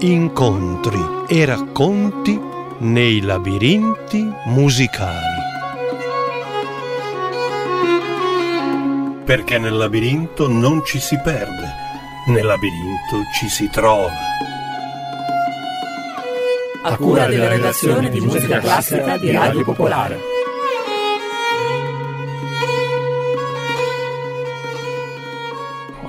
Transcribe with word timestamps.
incontri 0.00 1.00
e 1.26 1.44
racconti 1.44 2.40
nei 2.78 3.20
labirinti 3.20 4.32
musicali. 4.46 5.46
Perché 9.24 9.58
nel 9.58 9.76
labirinto 9.76 10.48
non 10.48 10.84
ci 10.84 11.00
si 11.00 11.18
perde, 11.18 11.74
nel 12.28 12.46
labirinto 12.46 13.24
ci 13.34 13.48
si 13.48 13.68
trova. 13.70 14.12
A 16.82 16.96
cura 16.96 17.26
della 17.26 17.48
redazione 17.48 18.08
di 18.08 18.20
musica 18.20 18.60
classica 18.60 19.18
di 19.18 19.32
Radio 19.32 19.64
Popolare. 19.64 20.37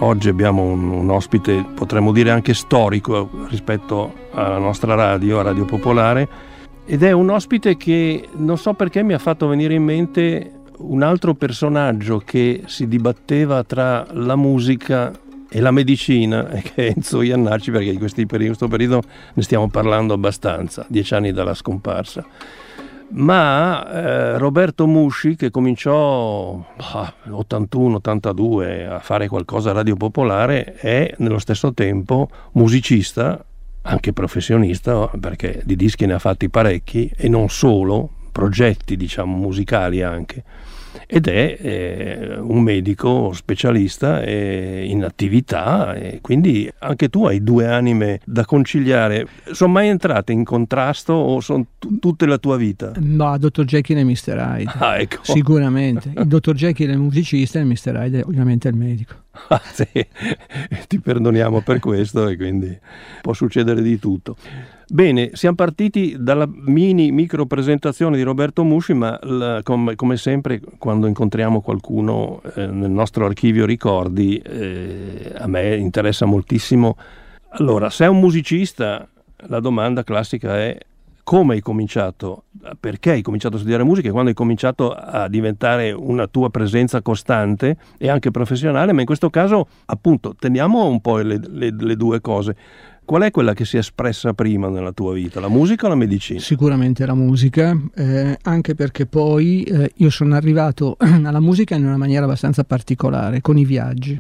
Oggi 0.02 0.30
abbiamo 0.30 0.64
un, 0.64 0.90
un, 0.92 1.10
ospite, 1.10 1.66
potremmo 1.76 2.14
dire 2.14 2.32
anche 2.32 2.54
storico 2.54 3.30
rispetto 3.50 4.30
alla 4.32 4.58
nostra 4.58 4.96
radio, 4.96 5.40
a 5.40 5.44
Radio 5.44 5.66
Popolare, 5.66 6.28
ed 6.86 7.04
è 7.04 7.12
un 7.12 7.30
ospite 7.30 7.76
che 7.76 8.30
non 8.38 8.58
so 8.58 8.74
perché 8.74 9.04
mi 9.04 9.12
ha 9.12 9.18
fatto 9.18 9.48
venire 9.48 9.74
in 9.74 9.84
mente 9.84 10.62
un 10.78 11.04
altro 11.04 11.34
personaggio 11.34 12.20
che 12.20 12.64
si 12.68 12.88
dibatteva 12.88 13.66
tra 13.66 14.08
la 14.12 14.38
musica 14.38 15.12
e 15.50 15.60
la 15.60 15.72
medicina, 15.72 16.44
che 16.64 16.88
è 16.88 16.94
Enzo 16.96 17.22
Iannacci, 17.22 17.70
perché 17.70 17.90
in, 17.90 18.00
in 18.02 18.38
questo 18.38 18.68
periodo 18.70 19.02
ne 19.34 19.44
stiamo 19.44 19.68
parlando 19.68 20.14
abbastanza, 20.14 20.86
dieci 20.88 21.14
anni 21.14 21.34
dalla 21.34 21.54
scomparsa 21.54 22.26
ma 23.12 23.92
eh, 23.92 24.38
Roberto 24.38 24.86
Musci 24.86 25.36
che 25.36 25.50
cominciò 25.50 26.64
ah, 26.78 27.14
81-82 27.28 28.90
a 28.90 29.00
fare 29.00 29.28
qualcosa 29.28 29.72
a 29.72 29.74
Radio 29.74 29.96
Popolare 29.96 30.76
è 30.76 31.14
nello 31.18 31.40
stesso 31.40 31.74
tempo 31.74 32.30
musicista, 32.54 33.44
anche 33.82 34.14
professionista, 34.14 35.08
perché 35.20 35.62
di 35.64 35.76
dischi 35.76 36.06
ne 36.06 36.14
ha 36.14 36.20
fatti 36.20 36.50
parecchi 36.50 37.12
e 37.16 37.28
non 37.28 37.50
solo, 37.50 38.10
progetti 38.32 38.96
diciamo 38.96 39.36
musicali 39.36 40.02
anche 40.02 40.44
ed 41.08 41.28
è 41.28 41.58
eh, 41.60 42.38
un 42.38 42.62
medico 42.62 43.32
specialista 43.34 44.22
eh, 44.22 44.86
in 44.88 45.04
attività 45.04 45.94
e 45.96 46.20
quindi 46.22 46.72
anche 46.80 47.10
tu 47.10 47.26
hai 47.26 47.44
due 47.44 47.68
anime 47.68 48.20
da 48.26 48.46
conciliare. 48.46 49.28
Sono 49.52 49.74
mai 49.74 49.88
entrate 49.88 50.32
in 50.32 50.44
contrasto 50.44 51.14
o 51.14 51.40
sono 51.40 51.66
t- 51.78 52.00
tutte 52.00 52.26
la 52.26 52.38
tua 52.38 52.58
vita? 52.58 52.94
No, 52.98 53.38
Dr. 53.38 53.66
Jekyll 53.66 53.98
e 53.98 54.04
Mr. 54.04 54.36
Hyde. 54.38 54.72
Ah, 54.78 55.00
ecco. 55.00 55.20
Sicuramente. 55.24 56.12
Il 56.18 56.28
Dr. 56.28 56.54
Jekyll 56.54 56.90
è 56.90 56.94
il 56.94 57.00
musicista 57.00 57.60
e 57.60 57.62
il 57.64 57.68
Mr. 57.68 57.96
Hyde 57.96 58.20
è 58.20 58.24
ovviamente 58.26 58.68
il 58.68 58.76
medico. 58.76 59.16
Ah, 59.48 59.62
sì. 59.64 59.88
Ti 60.88 61.00
perdoniamo 61.00 61.62
per 61.62 61.80
questo 61.80 62.28
e 62.28 62.36
quindi 62.36 62.78
può 63.22 63.34
succedere 63.34 63.82
di 63.82 63.98
tutto. 64.00 64.36
Bene, 64.92 65.30
siamo 65.34 65.56
partiti 65.56 66.16
dalla 66.18 66.50
mini 66.52 67.12
micro 67.12 67.46
presentazione 67.46 68.18
di 68.18 68.24
Roberto 68.24 68.64
Musci, 68.64 68.94
ma 68.94 69.20
la, 69.22 69.62
come, 69.62 69.96
come, 69.96 70.18
sempre 70.18 70.60
quando 70.80 71.06
incontriamo 71.06 71.62
qualcuno 71.62 72.42
eh, 72.56 72.66
nel 72.66 72.90
nostro 72.90 73.28
archivio 73.28 73.68
ricordi, 73.68 74.38
eh, 74.38 75.32
a 75.38 75.46
me 75.46 75.76
interessa 75.76 76.26
moltissimo. 76.26 76.98
Allora, 77.50 77.92
se 77.92 78.06
è 78.06 78.08
un 78.08 78.20
musicista, 78.20 79.08
la 79.48 79.60
domanda 79.60 80.04
classica 80.04 80.58
è 80.58 80.76
come 81.30 81.54
hai 81.54 81.62
cominciato, 81.62 82.46
perché 82.80 83.12
hai 83.12 83.22
cominciato 83.22 83.58
a 83.58 83.60
studiare 83.60 83.84
musica 83.84 84.08
e 84.08 84.12
quando 84.12 84.30
hai 84.32 84.36
cominciato 84.36 84.92
a 84.92 85.28
diventare 85.28 85.92
una 85.92 86.26
tua 86.26 86.50
presenza 86.50 87.04
costante 87.04 87.78
e 88.00 88.10
anche 88.10 88.32
professionale, 88.32 88.94
ma 88.94 89.02
in 89.02 89.06
questo 89.06 89.30
caso 89.30 89.68
appunto 89.86 90.34
teniamo 90.34 90.88
un 90.88 91.00
po' 91.02 91.18
le, 91.18 91.40
le, 91.48 91.76
le 91.78 91.96
due 91.96 92.20
cose. 92.20 92.56
Qual 93.06 93.22
è 93.22 93.30
quella 93.30 93.54
che 93.54 93.64
si 93.64 93.76
è 93.76 93.80
espressa 93.80 94.34
prima 94.34 94.70
nella 94.70 94.92
tua 94.92 95.14
vita, 95.14 95.40
la 95.40 95.50
musica 95.50 95.86
o 95.86 95.90
la 95.90 95.96
medicina? 95.96 96.40
Sicuramente 96.40 97.06
la 97.06 97.14
musica, 97.14 97.80
eh, 97.94 98.36
anche 98.42 98.74
perché 98.74 99.06
poi 99.06 99.62
eh, 99.62 99.92
io 99.98 100.10
sono 100.10 100.34
arrivato 100.34 100.98
alla 100.98 101.40
musica 101.40 101.76
in 101.76 101.86
una 101.86 101.98
maniera 101.98 102.26
abbastanza 102.26 102.64
particolare, 102.64 103.42
con 103.42 103.56
i 103.56 103.66
viaggi. 103.66 104.20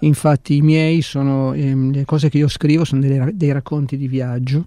Infatti 0.00 0.56
i 0.56 0.60
miei 0.60 1.00
sono, 1.00 1.54
eh, 1.54 1.74
le 1.74 2.04
cose 2.04 2.28
che 2.28 2.36
io 2.36 2.48
scrivo 2.48 2.84
sono 2.84 3.00
dei, 3.00 3.30
dei 3.32 3.52
racconti 3.52 3.96
di 3.96 4.06
viaggio 4.06 4.66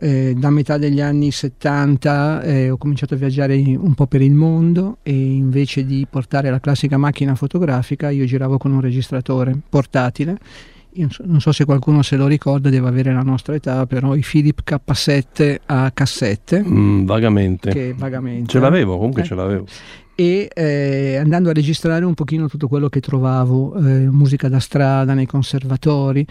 eh, 0.00 0.34
da 0.36 0.50
metà 0.50 0.78
degli 0.78 1.00
anni 1.00 1.30
70 1.30 2.42
eh, 2.42 2.70
ho 2.70 2.76
cominciato 2.78 3.14
a 3.14 3.16
viaggiare 3.18 3.54
un 3.56 3.94
po' 3.94 4.06
per 4.06 4.22
il 4.22 4.32
mondo 4.32 4.98
e 5.02 5.12
invece 5.12 5.84
di 5.84 6.06
portare 6.08 6.50
la 6.50 6.58
classica 6.58 6.96
macchina 6.96 7.34
fotografica 7.34 8.08
io 8.08 8.24
giravo 8.24 8.56
con 8.56 8.72
un 8.72 8.80
registratore 8.80 9.56
portatile. 9.68 10.38
Non 10.92 11.40
so 11.40 11.52
se 11.52 11.64
qualcuno 11.64 12.02
se 12.02 12.16
lo 12.16 12.26
ricorda, 12.26 12.68
deve 12.68 12.88
avere 12.88 13.12
la 13.12 13.22
nostra 13.22 13.54
età, 13.54 13.86
però 13.86 14.16
i 14.16 14.24
Philip 14.28 14.62
K7 14.64 15.58
a 15.66 15.90
cassette. 15.92 16.64
Mm, 16.66 17.04
vagamente. 17.04 17.70
Che 17.70 17.94
vagamente. 17.96 18.50
Ce 18.50 18.58
l'avevo, 18.58 18.96
comunque 18.96 19.22
eh. 19.22 19.24
ce 19.24 19.34
l'avevo 19.36 19.66
e 20.20 20.50
eh, 20.52 21.16
andando 21.16 21.48
a 21.48 21.54
registrare 21.54 22.04
un 22.04 22.12
pochino 22.12 22.46
tutto 22.46 22.68
quello 22.68 22.90
che 22.90 23.00
trovavo, 23.00 23.74
eh, 23.76 24.10
musica 24.10 24.50
da 24.50 24.60
strada 24.60 25.14
nei 25.14 25.24
conservatori 25.24 26.26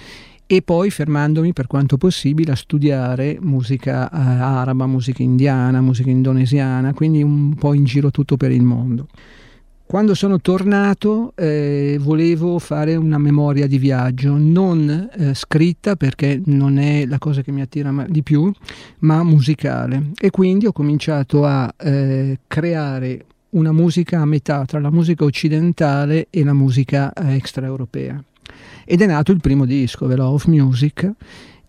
e 0.51 0.63
poi 0.63 0.89
fermandomi 0.89 1.53
per 1.53 1.67
quanto 1.67 1.97
possibile 1.97 2.53
a 2.53 2.55
studiare 2.55 3.37
musica 3.39 4.09
eh, 4.09 4.17
araba, 4.17 4.87
musica 4.87 5.21
indiana, 5.21 5.79
musica 5.79 6.09
indonesiana, 6.09 6.91
quindi 6.91 7.21
un 7.21 7.53
po' 7.53 7.75
in 7.75 7.83
giro 7.83 8.09
tutto 8.09 8.35
per 8.35 8.49
il 8.49 8.63
mondo. 8.63 9.05
Quando 9.85 10.15
sono 10.15 10.41
tornato 10.41 11.33
eh, 11.35 11.99
volevo 12.01 12.57
fare 12.57 12.95
una 12.95 13.19
memoria 13.19 13.67
di 13.67 13.77
viaggio, 13.77 14.37
non 14.39 15.09
eh, 15.15 15.35
scritta 15.35 15.95
perché 15.95 16.41
non 16.45 16.79
è 16.79 17.05
la 17.05 17.19
cosa 17.19 17.43
che 17.43 17.51
mi 17.51 17.61
attira 17.61 18.07
di 18.09 18.23
più, 18.23 18.51
ma 19.01 19.21
musicale. 19.21 20.13
E 20.19 20.31
quindi 20.31 20.65
ho 20.65 20.71
cominciato 20.71 21.45
a 21.45 21.71
eh, 21.77 22.39
creare 22.47 23.25
una 23.49 23.71
musica 23.71 24.21
a 24.21 24.25
metà 24.25 24.65
tra 24.65 24.79
la 24.79 24.89
musica 24.89 25.25
occidentale 25.25 26.25
e 26.31 26.43
la 26.43 26.53
musica 26.53 27.13
eh, 27.13 27.35
extraeuropea 27.35 28.23
ed 28.85 29.01
è 29.01 29.05
nato 29.05 29.31
il 29.31 29.39
primo 29.39 29.65
disco, 29.65 30.07
The 30.07 30.19
of 30.21 30.45
Music, 30.45 31.11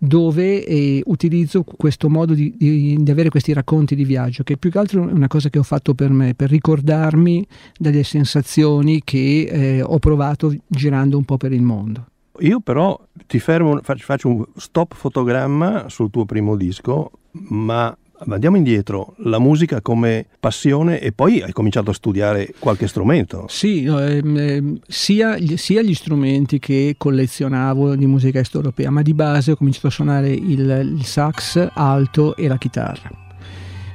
dove 0.03 0.65
eh, 0.65 1.03
utilizzo 1.05 1.63
questo 1.63 2.09
modo 2.09 2.33
di, 2.33 2.55
di, 2.57 2.97
di, 2.99 3.11
avere 3.11 3.29
questi 3.29 3.53
racconti 3.53 3.95
di 3.95 4.05
viaggio, 4.05 4.43
che 4.43 4.57
più 4.57 4.71
che 4.71 4.79
altro 4.79 5.07
è 5.07 5.13
una 5.13 5.29
cosa 5.29 5.51
che 5.51 5.59
ho 5.59 5.63
fatto 5.63 5.95
per 5.95 6.11
me, 6.11 6.35
per 6.35 6.49
ricordarmi 6.49 7.47
delle 7.77 8.03
sensazioni 8.03 9.03
che 9.05 9.43
eh, 9.43 9.83
ho 9.83 9.99
provato 9.99 10.55
girando 10.67 11.19
un 11.19 11.25
po' 11.25 11.37
per 11.37 11.53
il 11.53 11.63
mondo. 11.63 12.07
Io 12.39 12.61
però 12.61 12.99
ti 13.27 13.39
fermo, 13.39 13.79
faccio 13.83 14.29
un 14.29 14.45
stop 14.57 14.95
fotogramma 14.95 15.91
sul 15.91 16.09
tuo 16.09 16.25
primo 16.25 16.57
disco, 16.57 17.11
ma 17.33 17.95
andiamo 18.29 18.57
indietro, 18.57 19.15
la 19.19 19.39
musica 19.39 19.81
come 19.81 20.27
passione 20.39 21.01
e 21.01 21.13
poi 21.13 21.43
hai 21.43 21.53
cominciato 21.53 21.91
a 21.91 21.95
studiare 21.95 22.53
qualche 22.59 22.87
strumento. 22.87 23.47
Sì, 23.49 23.85
ehm, 23.85 24.81
sia, 24.87 25.37
sia, 25.57 25.83
gli 25.83 25.95
strumenti 25.95 26.59
che 26.59 26.95
collezionavo 26.97 27.95
di 27.97 28.07
musica 28.07 28.39
est 28.39 28.55
europea, 28.55 28.91
ma 28.91 29.03
di 29.03 29.15
base 29.15 29.53
ho 29.53 29.57
cominciato 29.57 29.89
a 29.89 29.91
suonare 29.91 30.31
il, 30.31 30.95
il 30.97 31.05
sax 31.05 31.71
alto 31.73 32.37
e 32.37 32.49
la 32.49 32.59
chitarra. 32.59 33.20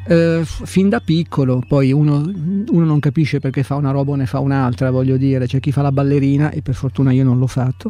Uh, 0.07 0.43
fin 0.43 0.87
da 0.87 0.99
piccolo, 0.99 1.63
poi 1.67 1.91
uno, 1.91 2.17
uno, 2.17 2.85
non 2.85 2.99
capisce 2.99 3.39
perché 3.39 3.63
fa 3.63 3.73
una 3.73 3.89
roba 3.89 4.11
o 4.11 4.15
ne 4.15 4.27
fa 4.27 4.37
un'altra, 4.37 4.91
voglio 4.91 5.17
dire, 5.17 5.47
c'è 5.47 5.59
chi 5.59 5.71
fa 5.71 5.81
la 5.81 5.91
ballerina 5.91 6.51
e 6.51 6.61
per 6.61 6.75
fortuna 6.75 7.11
io 7.11 7.23
non 7.23 7.39
l'ho 7.39 7.47
fatto, 7.47 7.89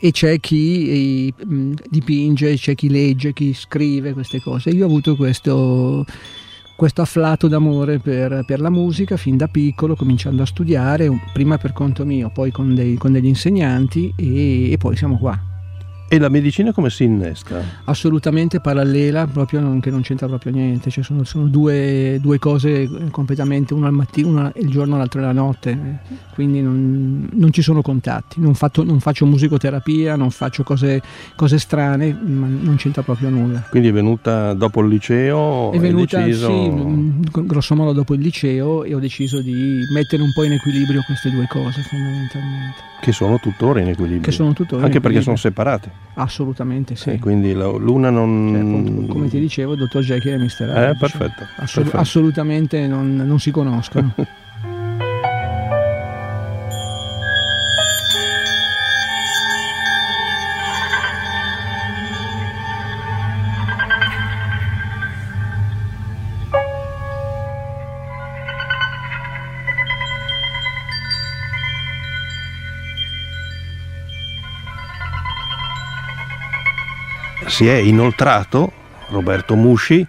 e 0.00 0.10
c'è 0.10 0.40
chi 0.40 1.28
eh, 1.28 1.34
dipinge, 1.88 2.56
c'è 2.56 2.74
chi 2.74 2.88
legge, 2.88 3.32
chi 3.32 3.54
scrive 3.54 4.12
queste 4.12 4.40
cose. 4.40 4.70
Io 4.70 4.84
ho 4.84 4.88
avuto 4.88 5.14
questo, 5.14 6.04
questo 6.74 7.00
afflato 7.00 7.46
d'amore 7.46 8.00
per, 8.00 8.42
per, 8.44 8.60
la 8.60 8.70
musica 8.70 9.16
fin 9.16 9.36
da 9.36 9.46
piccolo, 9.46 9.94
cominciando 9.94 10.42
a 10.42 10.46
studiare, 10.46 11.08
prima 11.32 11.58
per 11.58 11.72
conto 11.72 12.04
mio, 12.04 12.30
poi 12.34 12.50
con, 12.50 12.74
dei, 12.74 12.96
con 12.96 13.12
degli 13.12 13.26
insegnanti 13.26 14.12
e, 14.16 14.72
e 14.72 14.76
poi 14.78 14.96
siamo 14.96 15.16
qua. 15.16 15.51
E 16.12 16.18
la 16.18 16.28
medicina 16.28 16.72
come 16.72 16.90
si 16.90 17.04
innesca? 17.04 17.64
Assolutamente 17.84 18.60
parallela, 18.60 19.26
proprio 19.26 19.60
non, 19.60 19.80
che 19.80 19.88
non 19.88 20.02
c'entra 20.02 20.26
proprio 20.26 20.52
niente, 20.52 20.90
cioè 20.90 21.02
sono, 21.02 21.24
sono 21.24 21.46
due, 21.46 22.18
due, 22.20 22.38
cose 22.38 23.08
completamente, 23.10 23.72
una 23.72 23.86
al 23.86 23.94
mattino, 23.94 24.28
una 24.28 24.52
il 24.56 24.68
giorno, 24.68 24.98
l'altra 24.98 25.22
la 25.22 25.32
notte, 25.32 26.00
quindi 26.34 26.60
non, 26.60 27.30
non 27.32 27.50
ci 27.50 27.62
sono 27.62 27.80
contatti, 27.80 28.42
non, 28.42 28.52
fatto, 28.52 28.84
non, 28.84 29.00
faccio 29.00 29.24
musicoterapia, 29.24 30.14
non 30.14 30.30
faccio 30.30 30.64
cose, 30.64 31.00
cose, 31.34 31.58
strane, 31.58 32.12
ma 32.12 32.46
non 32.46 32.74
c'entra 32.76 33.00
proprio 33.00 33.30
nulla. 33.30 33.64
Quindi 33.70 33.88
è 33.88 33.92
venuta 33.92 34.52
dopo 34.52 34.82
il 34.82 34.88
liceo? 34.88 35.72
È 35.72 35.78
venuta, 35.78 36.20
deciso... 36.20 36.46
sì, 36.48 37.46
grosso 37.46 37.74
modo 37.74 37.94
dopo 37.94 38.12
il 38.12 38.20
liceo 38.20 38.84
e 38.84 38.92
ho 38.92 38.98
deciso 38.98 39.40
di 39.40 39.78
mettere 39.94 40.20
un 40.20 40.30
po' 40.34 40.44
in 40.44 40.52
equilibrio 40.52 41.00
queste 41.06 41.30
due 41.30 41.46
cose 41.48 41.80
fondamentalmente. 41.80 42.91
Che 43.02 43.10
sono 43.10 43.40
tuttora 43.40 43.80
in 43.80 43.88
equilibrio. 43.88 44.30
Sono 44.30 44.52
tuttora 44.52 44.84
Anche 44.84 45.00
perché 45.00 45.22
sono 45.22 45.34
separate. 45.34 45.90
Assolutamente 46.14 46.94
sì. 46.94 47.10
Eh, 47.10 47.18
quindi 47.18 47.52
l'una 47.52 48.10
non... 48.10 48.50
Cioè, 48.52 48.60
appunto, 48.60 49.12
come 49.12 49.28
ti 49.28 49.40
dicevo, 49.40 49.72
il 49.72 49.78
dottor 49.78 50.02
Jekyll 50.04 50.34
e 50.34 50.38
Mr. 50.38 50.68
Hyde. 50.68 50.90
Eh, 50.90 50.96
perfetto. 50.96 51.42
Assol- 51.56 51.82
perfetto. 51.82 51.96
Assolutamente 51.96 52.86
non, 52.86 53.16
non 53.16 53.40
si 53.40 53.50
conoscono. 53.50 54.14
si 77.52 77.68
è 77.68 77.74
inoltrato, 77.74 78.72
Roberto 79.08 79.56
Musci, 79.56 80.06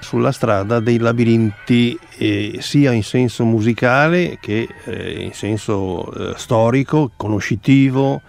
sulla 0.00 0.32
strada 0.32 0.80
dei 0.80 0.98
labirinti 0.98 1.98
eh, 2.18 2.58
sia 2.60 2.92
in 2.92 3.02
senso 3.02 3.46
musicale 3.46 4.36
che 4.38 4.68
eh, 4.84 5.22
in 5.22 5.32
senso 5.32 6.12
eh, 6.12 6.34
storico, 6.36 7.10
conoscitivo 7.16 8.20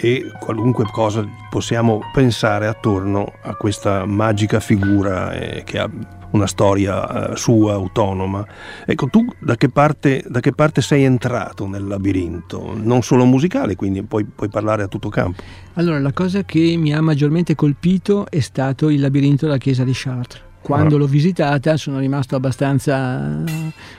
e 0.00 0.30
qualunque 0.38 0.84
cosa 0.92 1.26
possiamo 1.50 2.00
pensare 2.12 2.68
attorno 2.68 3.32
a 3.42 3.54
questa 3.54 4.04
magica 4.04 4.60
figura 4.60 5.32
eh, 5.32 5.64
che 5.64 5.78
ha 5.78 5.90
una 6.30 6.46
storia 6.46 7.32
eh, 7.32 7.36
sua 7.36 7.72
autonoma. 7.72 8.46
Ecco, 8.84 9.08
tu 9.08 9.26
da 9.40 9.56
che, 9.56 9.68
parte, 9.68 10.24
da 10.28 10.40
che, 10.40 10.52
parte, 10.52 10.82
sei 10.82 11.02
entrato 11.04 11.66
nel 11.66 11.86
labirinto? 11.86 12.74
Non 12.80 13.02
solo 13.02 13.24
musicale, 13.24 13.74
quindi 13.74 14.02
puoi, 14.02 14.24
puoi, 14.24 14.48
parlare 14.48 14.84
a 14.84 14.88
tutto 14.88 15.08
campo. 15.08 15.42
Allora, 15.74 15.98
la 15.98 16.12
cosa 16.12 16.44
che 16.44 16.76
mi 16.76 16.94
ha 16.94 17.00
maggiormente 17.00 17.54
colpito 17.54 18.26
è 18.28 18.40
stato 18.40 18.90
il 18.90 19.00
labirinto 19.00 19.46
della 19.46 19.58
chiesa 19.58 19.84
di 19.84 19.92
Chartres. 19.94 20.46
Quando 20.60 20.96
ah. 20.96 20.98
l'ho 20.98 21.06
visitata 21.06 21.76
sono 21.76 21.98
rimasto 21.98 22.36
abbastanza, 22.36 23.42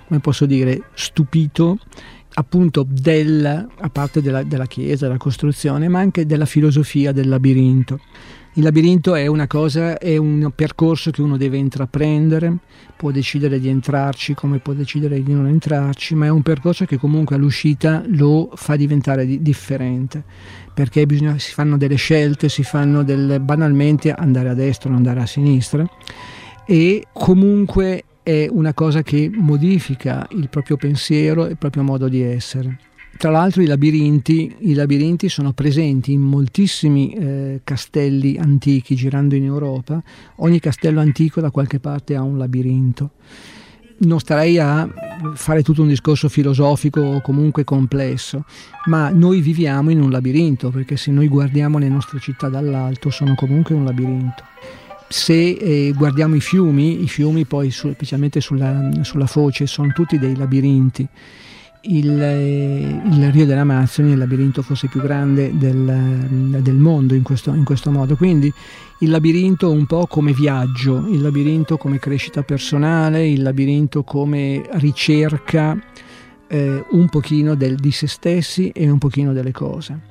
come 0.07 0.19
posso 0.19 0.45
dire, 0.45 0.83
stupito 0.93 1.77
appunto 2.33 2.85
della, 2.87 3.67
a 3.79 3.89
parte 3.89 4.21
della, 4.21 4.43
della 4.43 4.67
chiesa, 4.67 5.05
della 5.07 5.17
costruzione, 5.17 5.87
ma 5.87 5.99
anche 5.99 6.25
della 6.25 6.45
filosofia 6.45 7.11
del 7.11 7.27
labirinto. 7.27 7.99
Il 8.53 8.63
labirinto 8.63 9.15
è 9.15 9.27
una 9.27 9.47
cosa, 9.47 9.97
è 9.97 10.17
un 10.17 10.51
percorso 10.55 11.11
che 11.11 11.21
uno 11.21 11.37
deve 11.37 11.57
intraprendere, 11.57 12.57
può 12.97 13.11
decidere 13.11 13.59
di 13.59 13.69
entrarci 13.69 14.33
come 14.33 14.57
può 14.57 14.73
decidere 14.73 15.21
di 15.21 15.33
non 15.33 15.47
entrarci, 15.47 16.15
ma 16.15 16.25
è 16.25 16.29
un 16.29 16.41
percorso 16.41 16.85
che 16.85 16.97
comunque 16.97 17.35
all'uscita 17.35 18.03
lo 18.07 18.49
fa 18.55 18.75
diventare 18.75 19.25
di, 19.25 19.41
differente, 19.41 20.23
perché 20.73 21.05
bisogna, 21.05 21.37
si 21.37 21.53
fanno 21.53 21.77
delle 21.77 21.95
scelte, 21.95 22.49
si 22.49 22.63
fanno 22.63 23.03
delle, 23.03 23.39
banalmente 23.39 24.11
andare 24.11 24.49
a 24.49 24.53
destra, 24.53 24.89
non 24.89 24.97
andare 24.97 25.21
a 25.21 25.25
sinistra 25.25 25.87
e 26.65 27.05
comunque 27.13 28.03
è 28.29 28.47
una 28.47 28.75
cosa 28.75 29.01
che 29.01 29.27
modifica 29.33 30.27
il 30.33 30.49
proprio 30.49 30.77
pensiero 30.77 31.47
e 31.47 31.51
il 31.51 31.57
proprio 31.57 31.81
modo 31.81 32.07
di 32.07 32.21
essere. 32.21 32.77
Tra 33.17 33.31
l'altro 33.31 33.63
i 33.63 33.65
labirinti, 33.65 34.55
i 34.59 34.75
labirinti 34.75 35.27
sono 35.29 35.51
presenti 35.53 36.11
in 36.11 36.21
moltissimi 36.21 37.11
eh, 37.11 37.61
castelli 37.63 38.37
antichi 38.37 38.93
girando 38.93 39.33
in 39.33 39.45
Europa, 39.45 39.99
ogni 40.37 40.59
castello 40.59 40.99
antico 40.99 41.41
da 41.41 41.49
qualche 41.49 41.79
parte 41.79 42.15
ha 42.15 42.21
un 42.21 42.37
labirinto. 42.37 43.09
Non 44.01 44.19
starei 44.19 44.59
a 44.59 44.87
fare 45.33 45.63
tutto 45.63 45.81
un 45.81 45.87
discorso 45.87 46.29
filosofico 46.29 47.01
o 47.01 47.21
comunque 47.21 47.63
complesso, 47.63 48.45
ma 48.85 49.09
noi 49.09 49.41
viviamo 49.41 49.89
in 49.89 50.01
un 50.01 50.11
labirinto, 50.11 50.69
perché 50.69 50.97
se 50.97 51.09
noi 51.09 51.27
guardiamo 51.27 51.79
le 51.79 51.89
nostre 51.89 52.19
città 52.19 52.47
dall'alto 52.47 53.09
sono 53.09 53.33
comunque 53.33 53.73
un 53.73 53.85
labirinto 53.85 54.43
se 55.09 55.33
eh, 55.33 55.91
guardiamo 55.95 56.35
i 56.35 56.39
fiumi, 56.39 57.03
i 57.03 57.07
fiumi 57.07 57.45
poi 57.45 57.71
su, 57.71 57.91
specialmente 57.91 58.41
sulla, 58.41 58.89
sulla, 59.01 59.25
foce 59.25 59.65
sono 59.65 59.91
tutti 59.91 60.19
dei 60.19 60.35
labirinti. 60.35 61.07
Il, 61.81 62.21
eh, 62.21 63.01
il, 63.05 63.31
Rio 63.31 63.45
dell'Amazzoni 63.45 64.09
è 64.09 64.11
il 64.11 64.19
labirinto 64.19 64.61
forse 64.61 64.87
più 64.87 65.01
grande 65.01 65.57
del, 65.57 66.57
del 66.61 66.75
mondo 66.75 67.15
in 67.15 67.23
questo, 67.23 67.53
in 67.53 67.63
questo, 67.63 67.89
modo, 67.89 68.15
quindi 68.15 68.53
il 68.99 69.09
labirinto 69.09 69.71
un 69.71 69.87
po' 69.87 70.05
come 70.05 70.31
viaggio, 70.33 71.07
il 71.09 71.21
labirinto 71.21 71.77
come 71.77 71.97
crescita 71.97 72.43
personale, 72.43 73.27
il 73.27 73.41
labirinto 73.41 74.03
come 74.03 74.63
ricerca 74.73 75.75
eh, 76.47 76.85
un 76.91 77.09
pochino 77.09 77.55
del, 77.55 77.75
di 77.75 77.91
se 77.91 78.07
stessi 78.07 78.69
e 78.69 78.87
un 78.89 78.99
pochino 78.99 79.33
delle 79.33 79.51
cose. 79.51 80.08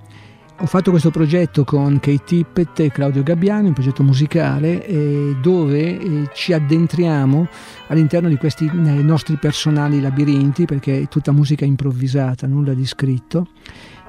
Ho 0.61 0.67
fatto 0.67 0.91
questo 0.91 1.11
progetto 1.11 1.63
con 1.63 2.01
Kate 2.01 2.25
Tippett 2.25 2.81
e 2.81 2.91
Claudio 2.91 3.23
Gabbiani, 3.23 3.69
un 3.69 3.75
progetto 3.75 4.03
musicale 4.03 4.85
eh, 4.85 5.37
dove 5.41 5.99
eh, 5.99 6.29
ci 6.35 6.53
addentriamo 6.53 7.47
all'interno 7.87 8.29
di 8.29 8.37
questi 8.37 8.65
eh, 8.67 8.71
nostri 8.71 9.37
personali 9.37 10.01
labirinti, 10.01 10.65
perché 10.65 11.03
è 11.03 11.09
tutta 11.09 11.31
musica 11.31 11.65
improvvisata, 11.65 12.49
nulla 12.49 12.75
di 12.75 12.85
scritto, 12.87 13.51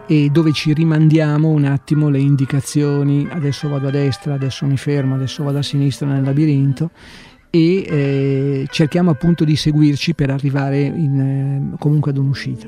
e 0.07 0.29
dove 0.31 0.51
ci 0.51 0.73
rimandiamo 0.73 1.49
un 1.49 1.65
attimo 1.65 2.09
le 2.09 2.19
indicazioni, 2.19 3.27
adesso 3.29 3.69
vado 3.69 3.89
a 3.89 3.91
destra, 3.91 4.33
adesso 4.33 4.65
mi 4.65 4.77
fermo, 4.77 5.13
adesso 5.13 5.43
vado 5.43 5.59
a 5.59 5.63
sinistra 5.63 6.07
nel 6.07 6.23
labirinto 6.23 6.89
e 7.51 7.83
eh, 7.87 8.67
cerchiamo 8.71 9.11
appunto 9.11 9.43
di 9.43 9.55
seguirci 9.55 10.15
per 10.15 10.31
arrivare 10.31 10.81
in, 10.81 11.19
eh, 11.19 11.77
comunque 11.77 12.09
ad 12.09 12.17
un'uscita. 12.17 12.65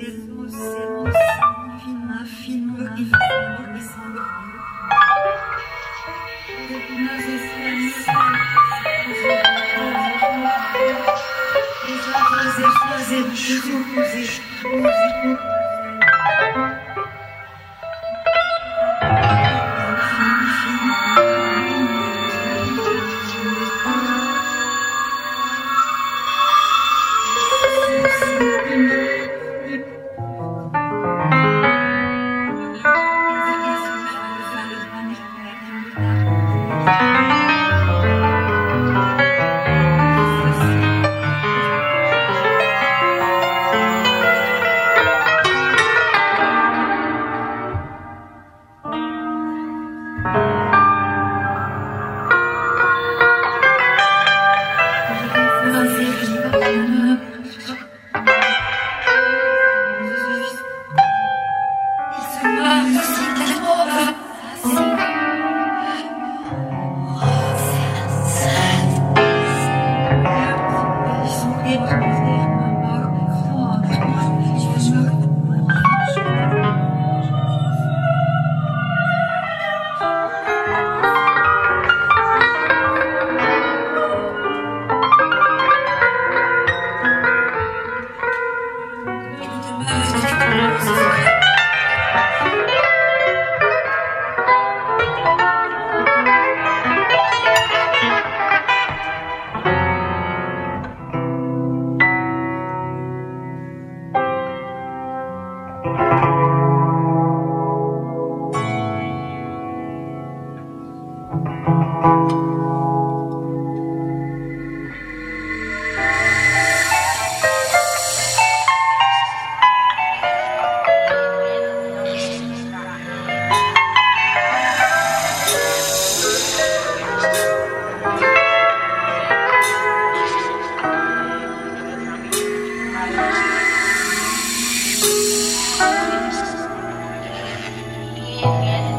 Yes, 138.41 138.63
yes. 138.65 138.90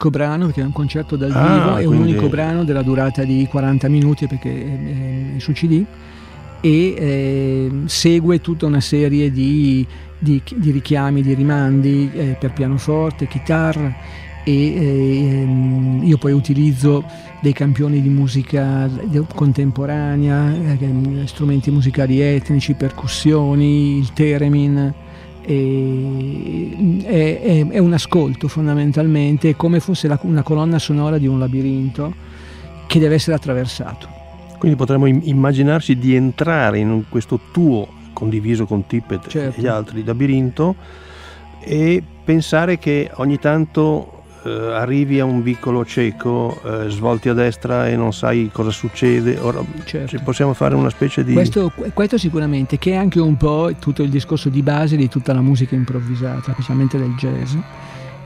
Unico 0.00 0.10
brano, 0.10 0.46
perché 0.46 0.62
è 0.62 0.64
un 0.64 0.72
concerto 0.72 1.16
dal 1.16 1.30
Ah, 1.32 1.52
vivo, 1.52 1.76
è 1.76 1.84
un 1.84 1.94
quindi- 1.96 2.10
unico 2.12 2.28
brano 2.28 2.64
della 2.64 2.82
durata 2.82 3.22
di 3.22 3.46
40 3.48 3.88
minuti 3.88 4.26
perché 4.26 4.50
è, 5.36 5.38
su 5.38 5.52
CD 5.52 5.84
e 6.62 6.94
eh, 6.96 7.70
segue 7.84 8.40
tutta 8.40 8.64
una 8.66 8.80
serie 8.80 9.30
di, 9.30 9.86
di- 10.18 10.40
di 10.56 10.70
richiami, 10.70 11.20
di 11.22 11.34
rimandi 11.34 12.10
eh, 12.14 12.36
per 12.40 12.52
pianoforte, 12.54 13.26
chitarra 13.28 13.94
e 14.42 14.52
eh, 14.74 15.46
io 16.02 16.16
poi 16.16 16.32
utilizzo 16.32 17.04
dei 17.42 17.52
campioni 17.52 18.00
di 18.00 18.08
musica 18.08 18.88
contemporanea, 19.34 20.54
eh, 20.78 21.26
strumenti 21.26 21.70
musicali 21.70 22.20
etnici, 22.20 22.72
percussioni, 22.72 23.98
il 23.98 24.12
theremin. 24.14 24.94
E- 25.42 27.02
è, 27.04 27.40
è- 27.40 27.66
è 27.68 27.78
un 27.78 27.92
ascolto 27.92 28.48
fondamentalmente, 28.48 29.50
è 29.50 29.56
come 29.56 29.80
fosse 29.80 30.08
la- 30.08 30.18
una 30.22 30.42
colonna 30.42 30.78
sonora 30.78 31.18
di 31.18 31.26
un 31.26 31.38
labirinto 31.38 32.12
che 32.86 32.98
deve 32.98 33.14
essere 33.14 33.36
attraversato. 33.36 34.08
Quindi 34.58 34.76
potremmo 34.76 35.06
im- 35.06 35.20
immaginarci 35.22 35.96
di 35.98 36.14
entrare 36.14 36.78
in 36.78 37.04
questo 37.08 37.40
tuo 37.52 37.88
condiviso 38.12 38.66
con 38.66 38.86
Tippet 38.86 39.26
Certo. 39.28 39.58
e 39.58 39.62
gli 39.62 39.66
altri 39.66 40.04
labirinto 40.04 40.74
e 41.60 42.02
pensare 42.24 42.78
che 42.78 43.10
ogni 43.14 43.38
tanto 43.38 44.19
arrivi 44.48 45.20
a 45.20 45.24
un 45.24 45.42
vicolo 45.42 45.84
cieco, 45.84 46.60
eh, 46.64 46.88
svolti 46.90 47.28
a 47.28 47.34
destra 47.34 47.88
e 47.88 47.96
non 47.96 48.12
sai 48.12 48.50
cosa 48.52 48.70
succede. 48.70 49.38
Ora, 49.38 49.62
Certo. 49.84 50.20
possiamo 50.24 50.54
fare 50.54 50.74
una 50.74 50.90
specie 50.90 51.22
di... 51.24 51.32
Questo, 51.34 51.72
questo 51.92 52.18
sicuramente, 52.18 52.78
che 52.78 52.92
è 52.92 52.96
anche 52.96 53.20
un 53.20 53.36
po' 53.36 53.70
tutto 53.78 54.02
il 54.02 54.08
discorso 54.10 54.48
di 54.48 54.62
base 54.62 54.96
di 54.96 55.08
tutta 55.08 55.32
la 55.32 55.40
musica 55.40 55.74
improvvisata, 55.74 56.52
specialmente 56.52 56.98
del 56.98 57.14
jazz, 57.18 57.54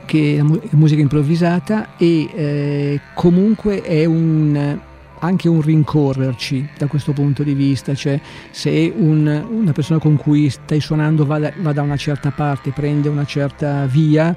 che 0.05 0.37
è 0.37 0.41
mu- 0.41 0.59
è 0.59 0.67
musica 0.75 1.01
improvvisata 1.01 1.97
e 1.97 2.29
eh, 2.33 2.99
comunque 3.15 3.81
è 3.81 4.05
un, 4.05 4.77
anche 5.19 5.49
un 5.49 5.61
rincorrerci 5.61 6.69
da 6.77 6.85
questo 6.87 7.11
punto 7.11 7.41
di 7.43 7.53
vista, 7.53 7.95
cioè 7.95 8.19
se 8.51 8.93
un- 8.95 9.45
una 9.49 9.71
persona 9.71 9.99
con 9.99 10.15
cui 10.15 10.49
stai 10.49 10.79
suonando 10.79 11.25
va 11.25 11.39
da, 11.39 11.51
va 11.59 11.73
da 11.73 11.81
una 11.81 11.97
certa 11.97 12.31
parte, 12.31 12.69
prende 12.71 13.09
una 13.09 13.25
certa 13.25 13.85
via, 13.85 14.35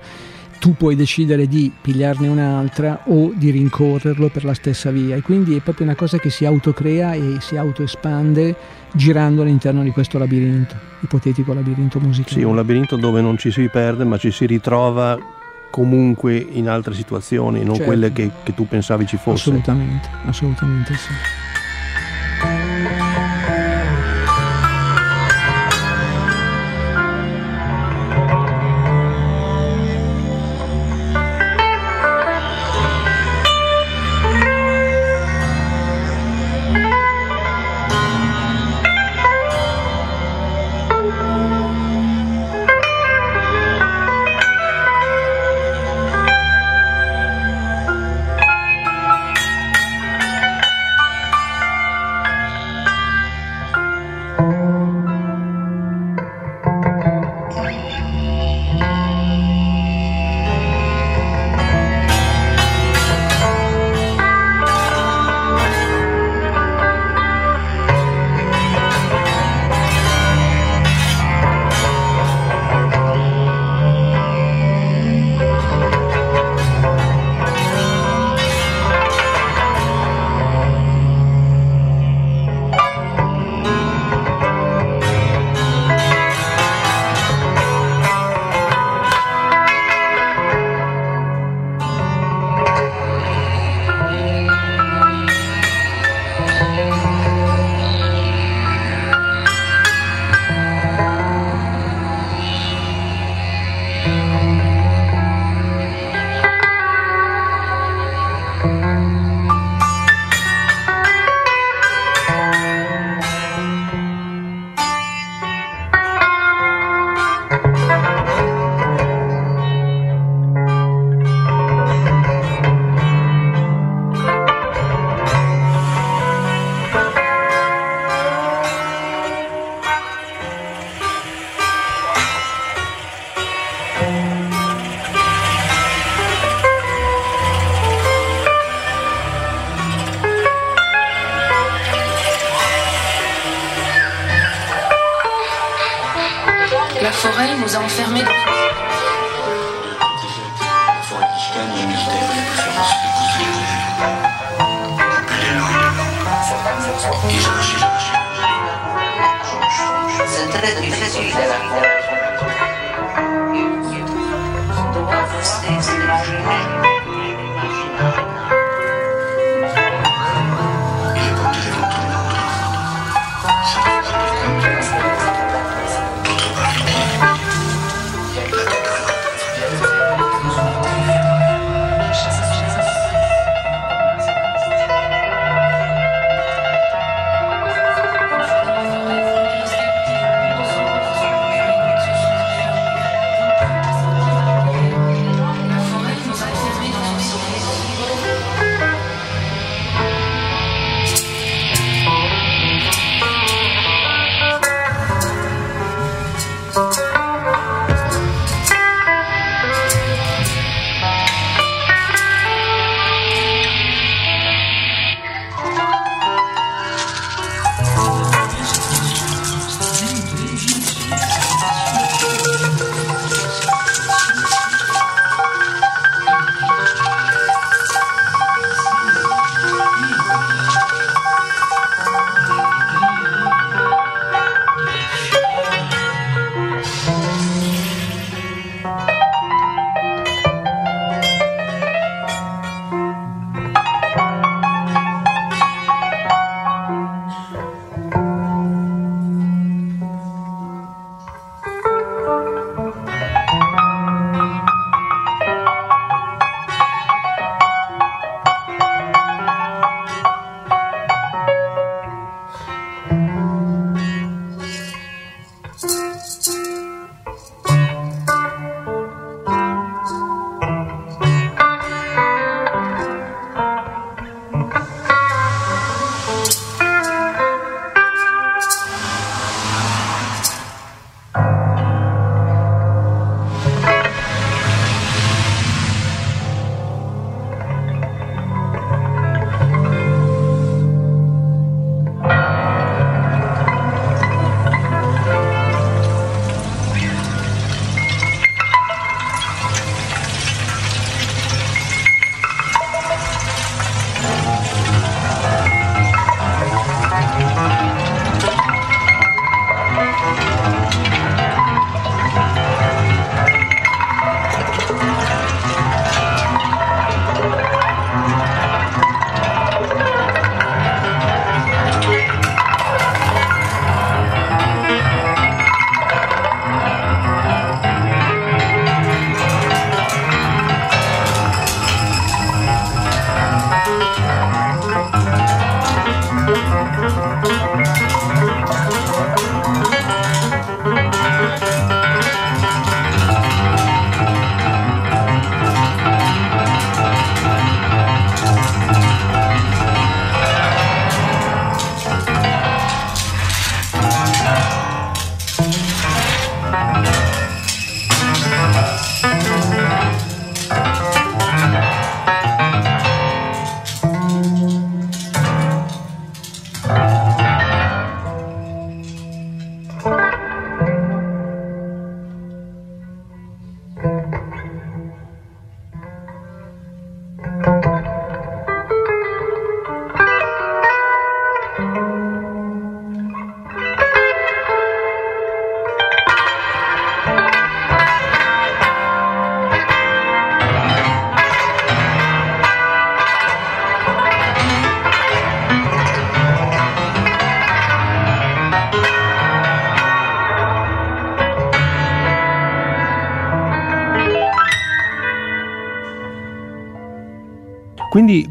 tu 0.58 0.74
puoi 0.74 0.96
decidere 0.96 1.46
di 1.46 1.70
pigliarne 1.80 2.26
un'altra 2.28 3.02
o 3.04 3.32
di 3.34 3.50
rincorrerlo 3.50 4.28
per 4.28 4.44
la 4.44 4.54
stessa 4.54 4.90
via 4.90 5.16
e 5.16 5.22
quindi 5.22 5.56
è 5.56 5.60
proprio 5.60 5.86
una 5.86 5.94
cosa 5.94 6.18
che 6.18 6.30
si 6.30 6.44
autocrea 6.44 7.12
e 7.12 7.36
si 7.40 7.56
autoespande 7.56 8.54
girando 8.92 9.42
all'interno 9.42 9.82
di 9.82 9.90
questo 9.90 10.18
labirinto, 10.18 10.74
ipotetico 11.00 11.52
labirinto 11.52 12.00
musicale. 12.00 12.34
Sì, 12.40 12.42
un 12.42 12.56
labirinto 12.56 12.96
dove 12.96 13.20
non 13.20 13.36
ci 13.36 13.50
si 13.50 13.68
perde, 13.68 14.04
ma 14.04 14.16
ci 14.16 14.30
si 14.30 14.46
ritrova 14.46 15.18
comunque 15.70 16.36
in 16.36 16.68
altre 16.68 16.94
situazioni, 16.94 17.58
non 17.58 17.74
Certo. 17.74 17.84
quelle 17.84 18.12
che, 18.12 18.30
che 18.42 18.54
tu 18.54 18.66
pensavi 18.66 19.06
ci 19.06 19.16
fossero. 19.16 19.56
Assolutamente, 19.56 20.08
assolutamente 20.24 20.94
sì. 20.94 21.12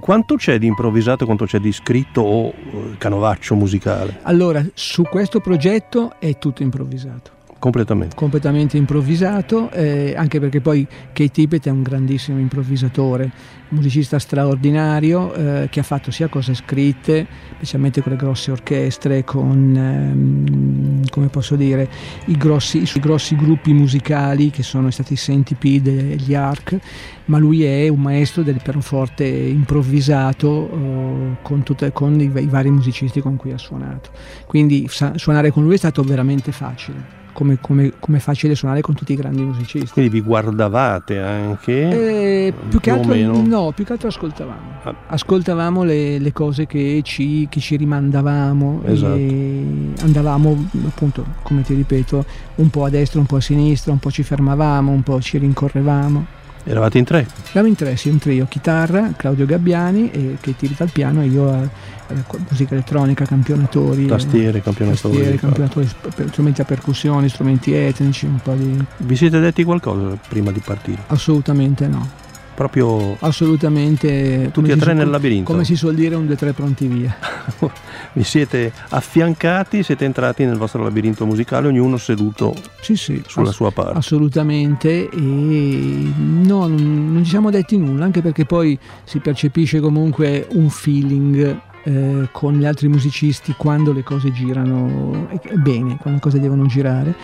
Quanto 0.08 0.36
c'è 0.36 0.58
di 0.58 0.68
improvvisato, 0.68 1.26
quanto 1.26 1.44
c'è 1.44 1.60
di 1.60 1.74
scritto 1.74 2.22
o 2.22 2.48
eh, 2.48 2.96
canovaccio 2.98 3.56
musicale? 3.56 4.20
Allora, 4.22 4.66
su 4.74 5.04
questo 5.04 5.42
progetto 5.42 6.14
è 6.18 6.38
tutto 6.38 6.64
improvvisato. 6.64 7.37
Completamente. 7.68 8.16
completamente 8.16 8.78
improvvisato, 8.78 9.70
eh, 9.72 10.14
anche 10.16 10.40
perché 10.40 10.62
poi 10.62 10.88
Kate 10.88 11.30
Tippett 11.30 11.66
è 11.66 11.70
un 11.70 11.82
grandissimo 11.82 12.40
improvvisatore, 12.40 13.30
musicista 13.70 14.20
straordinario 14.20 15.34
eh, 15.34 15.68
che 15.70 15.82
ha 15.82 15.84
fatto 15.84 16.10
sia 16.10 16.30
cose 16.30 16.54
scritte, 16.54 17.28
specialmente 17.56 18.02
con 18.02 18.14
le 18.14 18.18
grosse 18.18 18.52
orchestre, 18.52 19.26
con 19.26 19.76
ehm, 19.76 21.10
come 21.10 21.28
posso 21.28 21.58
dire, 21.58 21.90
i 22.28 22.38
grossi, 22.38 22.84
i 22.84 23.00
grossi 23.02 23.36
gruppi 23.36 23.74
musicali 23.74 24.50
che 24.50 24.64
sono 24.64 24.90
stati 24.90 25.14
i 25.14 25.18
Centipede 25.18 26.14
e 26.14 26.16
gli 26.16 26.34
Arc, 26.34 26.78
ma 27.26 27.38
lui 27.38 27.66
è 27.66 27.90
un 27.90 28.00
maestro 28.00 28.44
del 28.44 28.62
pianoforte 28.64 29.26
improvvisato 29.26 30.70
eh, 30.72 31.36
con, 31.42 31.64
tutte, 31.64 31.92
con 31.92 32.18
i, 32.20 32.32
i 32.34 32.48
vari 32.48 32.70
musicisti 32.70 33.20
con 33.20 33.36
cui 33.36 33.52
ha 33.52 33.58
suonato. 33.58 34.12
Quindi 34.46 34.88
sa- 34.90 35.18
suonare 35.18 35.52
con 35.52 35.64
lui 35.64 35.74
è 35.74 35.78
stato 35.78 36.02
veramente 36.04 36.54
facile 36.54 37.26
come, 37.38 37.60
come, 37.62 37.94
come, 38.00 38.20
facile 38.20 38.56
suonare 38.56 38.82
con 38.82 38.96
tutti 38.96 39.14
i 39.14 39.16
grandi 39.16 39.44
musicisti. 39.44 39.92
Quindi 39.92 40.10
vi 40.10 40.22
guardavate 40.22 41.20
anche? 41.20 42.48
Eh, 42.48 42.54
più, 42.68 42.80
che 42.80 42.90
altro, 42.90 43.14
no, 43.14 43.72
più 43.76 43.86
che 43.86 43.92
altro 43.92 44.08
ascoltavamo. 44.08 44.80
Ah. 44.82 44.96
Ascoltavamo 45.06 45.84
le, 45.84 46.18
le 46.18 46.34
cose 46.34 46.66
che 46.66 47.02
ci, 47.04 47.46
che 47.48 47.60
ci, 47.60 47.76
rimandavamo 47.76 48.82
esatto. 48.86 49.14
e 49.18 49.66
andavamo, 50.02 50.70
appunto, 50.88 51.24
come 51.44 51.62
ti 51.62 51.76
ripeto, 51.76 52.26
un 52.56 52.72
po' 52.72 52.86
a 52.86 52.90
destra, 52.90 53.20
un 53.20 53.28
po' 53.28 53.36
a 53.36 53.42
sinistra, 53.42 53.92
un 53.92 54.00
po' 54.00 54.10
ci 54.10 54.24
fermavamo, 54.24 54.92
un 54.92 55.04
po' 55.04 55.22
ci 55.22 55.38
rincorrevamo. 55.38 56.26
Eravate 56.70 56.98
in 56.98 57.06
tre? 57.06 57.26
Eravamo 57.52 57.68
in 57.68 57.76
tre, 57.76 57.96
sì, 57.96 58.10
un 58.10 58.18
trio, 58.18 58.46
chitarra, 58.50 59.14
Claudio 59.16 59.46
Gabbiani 59.46 60.12
e 60.12 60.38
che 60.42 60.54
tirita 60.56 60.84
al 60.84 60.92
piano 60.92 61.22
e 61.22 61.28
io 61.28 61.50
a, 61.50 61.60
a 61.60 62.24
musica 62.50 62.74
elettronica, 62.74 63.26
campionatori. 63.26 64.06
Tastiere, 64.06 64.62
campionatori. 64.62 65.16
Tastiere, 65.16 65.38
campionatori, 65.38 65.88
strumenti 66.30 66.60
a 66.60 66.66
percussione, 66.66 67.30
strumenti 67.30 67.74
etnici, 67.74 68.26
un 68.26 68.40
po' 68.44 68.54
di... 68.54 68.86
Vi 68.98 69.16
siete 69.16 69.40
detti 69.40 69.64
qualcosa 69.64 70.18
prima 70.28 70.52
di 70.52 70.60
partire? 70.60 71.04
Assolutamente 71.08 71.88
no 71.88 72.26
proprio 72.58 73.16
assolutamente 73.20 74.50
tutti 74.52 74.72
e 74.72 74.78
tre 74.78 74.94
nel 74.94 75.12
labirinto 75.12 75.52
come 75.52 75.64
si 75.64 75.76
suol 75.76 75.94
dire 75.94 76.16
un 76.16 76.26
due 76.26 76.36
tre 76.36 76.54
pronti 76.54 76.88
via 76.88 77.16
vi 78.14 78.24
siete 78.24 78.72
affiancati 78.90 79.84
siete 79.84 80.06
entrati 80.06 80.46
nel 80.46 80.58
vostro 80.58 80.84
labirinto 80.84 81.26
musicale 81.26 81.68
ognuno 81.68 81.98
seduto 81.98 82.56
sì, 82.82 82.96
sì, 82.96 83.24
sulla 83.26 83.50
ass- 83.50 83.56
sua 83.56 83.72
parte. 83.72 83.98
assolutamente 83.98 85.10
e 85.10 86.12
no 86.18 86.68
non, 86.68 87.14
non 87.14 87.24
ci 87.24 87.30
siamo 87.30 87.50
detti 87.50 87.78
nulla 87.78 88.06
anche 88.06 88.22
perché 88.22 88.46
poi 88.46 88.78
si 89.04 89.20
percepisce 89.20 89.80
comunque 89.80 90.48
un 90.52 90.70
feeling 90.70 91.60
eh, 91.88 92.28
con 92.32 92.58
gli 92.58 92.66
altri 92.66 92.90
musicisti 92.90 93.54
quando 93.58 93.94
le 93.94 94.04
cose 94.04 94.32
girano 94.34 95.30
bene, 95.54 95.98
quando 95.98 96.16
le 96.16 96.20
cose 96.20 96.40
devono 96.40 96.66
girare. 96.66 97.16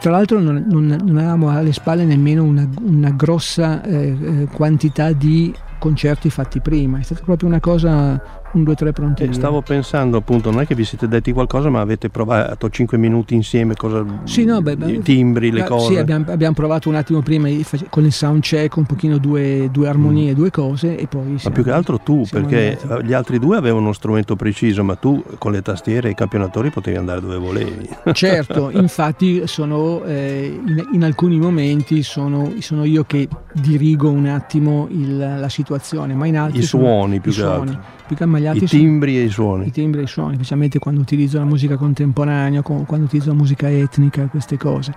Tra 0.00 0.10
l'altro 0.10 0.40
non, 0.40 0.64
non, 0.68 0.86
non 0.86 1.16
avevamo 1.18 1.50
alle 1.50 1.72
spalle 1.72 2.04
nemmeno 2.04 2.42
una, 2.42 2.68
una 2.80 3.10
grossa 3.10 3.82
eh, 3.82 4.16
eh 4.20 4.48
quantità 4.52 5.12
di 5.12 5.54
concerti 5.78 6.30
fatti 6.30 6.60
prima, 6.60 6.98
è 6.98 7.02
stata 7.02 7.22
proprio 7.24 7.48
una 7.48 7.60
cosa 7.60 8.38
un 8.52 8.62
2-3 8.62 8.92
pronti. 8.92 9.22
Eh, 9.24 9.32
stavo 9.32 9.60
pensando 9.60 10.16
appunto, 10.16 10.50
non 10.50 10.60
è 10.62 10.66
che 10.66 10.74
vi 10.74 10.84
siete 10.84 11.08
detti 11.08 11.32
qualcosa, 11.32 11.68
ma 11.68 11.80
avete 11.80 12.08
provato 12.08 12.68
5 12.68 12.96
minuti 12.96 13.34
insieme, 13.34 13.74
cosa, 13.74 14.04
sì, 14.24 14.44
no, 14.44 14.62
beh, 14.62 14.76
i 14.86 15.00
timbri, 15.00 15.50
le 15.50 15.62
beh, 15.62 15.68
cose. 15.68 15.92
Sì, 15.92 15.96
abbiamo, 15.96 16.24
abbiamo, 16.28 16.54
provato 16.54 16.88
un 16.88 16.94
attimo 16.94 17.20
prima 17.20 17.48
con 17.90 18.04
il 18.04 18.12
sound 18.12 18.42
check, 18.42 18.76
un 18.76 18.84
pochino 18.84 19.18
due, 19.18 19.68
due 19.70 19.88
armonie, 19.88 20.32
mm. 20.32 20.34
due 20.34 20.50
cose 20.50 20.96
e 20.96 21.06
poi... 21.06 21.38
Ma 21.42 21.50
più 21.50 21.62
che 21.62 21.70
altro 21.70 21.98
tu, 21.98 22.24
perché 22.30 22.78
andati. 22.80 23.06
gli 23.06 23.12
altri 23.12 23.38
due 23.38 23.56
avevano 23.56 23.84
uno 23.84 23.92
strumento 23.92 24.36
preciso, 24.36 24.82
ma 24.82 24.94
tu 24.94 25.22
con 25.38 25.52
le 25.52 25.62
tastiere 25.62 26.08
e 26.08 26.12
i 26.12 26.14
campionatori 26.14 26.70
potevi 26.70 26.96
andare 26.96 27.20
dove 27.20 27.36
volevi. 27.36 27.88
Certo, 28.18 28.70
infatti 28.70 29.46
sono, 29.46 30.02
eh, 30.04 30.60
in, 30.66 30.88
in, 30.92 31.04
alcuni 31.04 31.38
momenti 31.38 32.02
sono, 32.02 32.52
sono, 32.58 32.84
io 32.84 33.04
che 33.04 33.28
dirigo 33.52 34.10
un 34.10 34.26
attimo 34.26 34.88
il, 34.90 35.16
la 35.16 35.48
situazione, 35.48 35.67
ma 36.14 36.26
in 36.26 36.38
altri... 36.38 36.60
I 36.60 36.62
suoni 36.62 37.20
più 37.20 37.30
i 37.30 37.34
che 37.34 37.40
suoni. 37.40 37.70
altro 37.70 37.96
più 38.08 38.16
che 38.16 38.22
ammagliati 38.22 38.64
i 38.64 38.66
timbri 38.66 39.18
e 39.18 39.24
i 39.24 39.28
suoni. 39.28 39.66
I 39.66 39.70
timbri 39.70 40.00
e 40.00 40.04
i 40.04 40.06
suoni, 40.06 40.34
specialmente 40.34 40.78
quando 40.78 41.00
utilizzo 41.00 41.36
la 41.36 41.44
musica 41.44 41.76
contemporanea, 41.76 42.62
quando 42.62 43.04
utilizzo 43.04 43.28
la 43.28 43.34
musica 43.34 43.70
etnica, 43.70 44.26
queste 44.26 44.56
cose. 44.56 44.94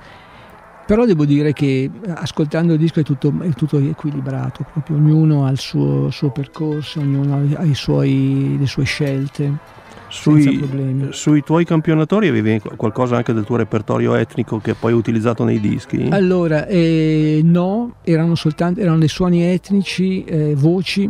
Però 0.85 1.05
devo 1.05 1.25
dire 1.25 1.51
che 1.53 1.89
ascoltando 2.07 2.73
il 2.73 2.79
disco 2.79 3.01
è 3.01 3.03
tutto, 3.03 3.33
è 3.41 3.49
tutto 3.49 3.77
equilibrato, 3.79 4.65
proprio 4.71 4.95
ognuno 4.95 5.45
ha 5.45 5.51
il 5.51 5.59
suo, 5.59 6.09
suo 6.09 6.31
percorso, 6.31 7.01
ognuno 7.01 7.47
ha 7.53 7.73
suoi, 7.73 8.57
le 8.57 8.65
sue 8.65 8.85
scelte. 8.85 9.79
Sui, 10.11 11.09
sui, 11.11 11.41
tuoi 11.41 11.63
campionatori 11.63 12.27
avevi 12.27 12.61
qualcosa 12.75 13.15
anche 13.15 13.31
del 13.31 13.45
tuo 13.45 13.55
repertorio 13.55 14.13
etnico 14.15 14.59
che 14.59 14.73
poi 14.73 14.91
hai 14.91 14.97
utilizzato 14.97 15.45
nei 15.45 15.59
dischi? 15.59 16.09
Allora, 16.11 16.67
eh, 16.67 17.39
no, 17.43 17.95
erano 18.03 18.35
soltanto 18.35 18.81
erano 18.81 18.97
dei 18.99 19.07
suoni 19.07 19.41
etnici, 19.43 20.23
eh, 20.25 20.53
voci 20.53 21.09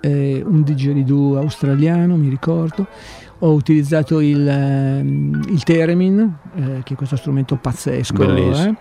eh, 0.00 0.42
un 0.44 0.62
didgeridoo 0.62 1.38
australiano, 1.38 2.16
mi 2.16 2.28
ricordo. 2.28 2.86
Ho 3.38 3.52
utilizzato 3.54 4.20
il, 4.20 4.46
ehm, 4.46 5.42
il 5.48 5.62
theremin, 5.64 6.36
eh, 6.54 6.80
che 6.84 6.94
è 6.94 6.96
questo 6.96 7.16
strumento 7.16 7.56
pazzesco. 7.56 8.22
Eh, 8.22 8.74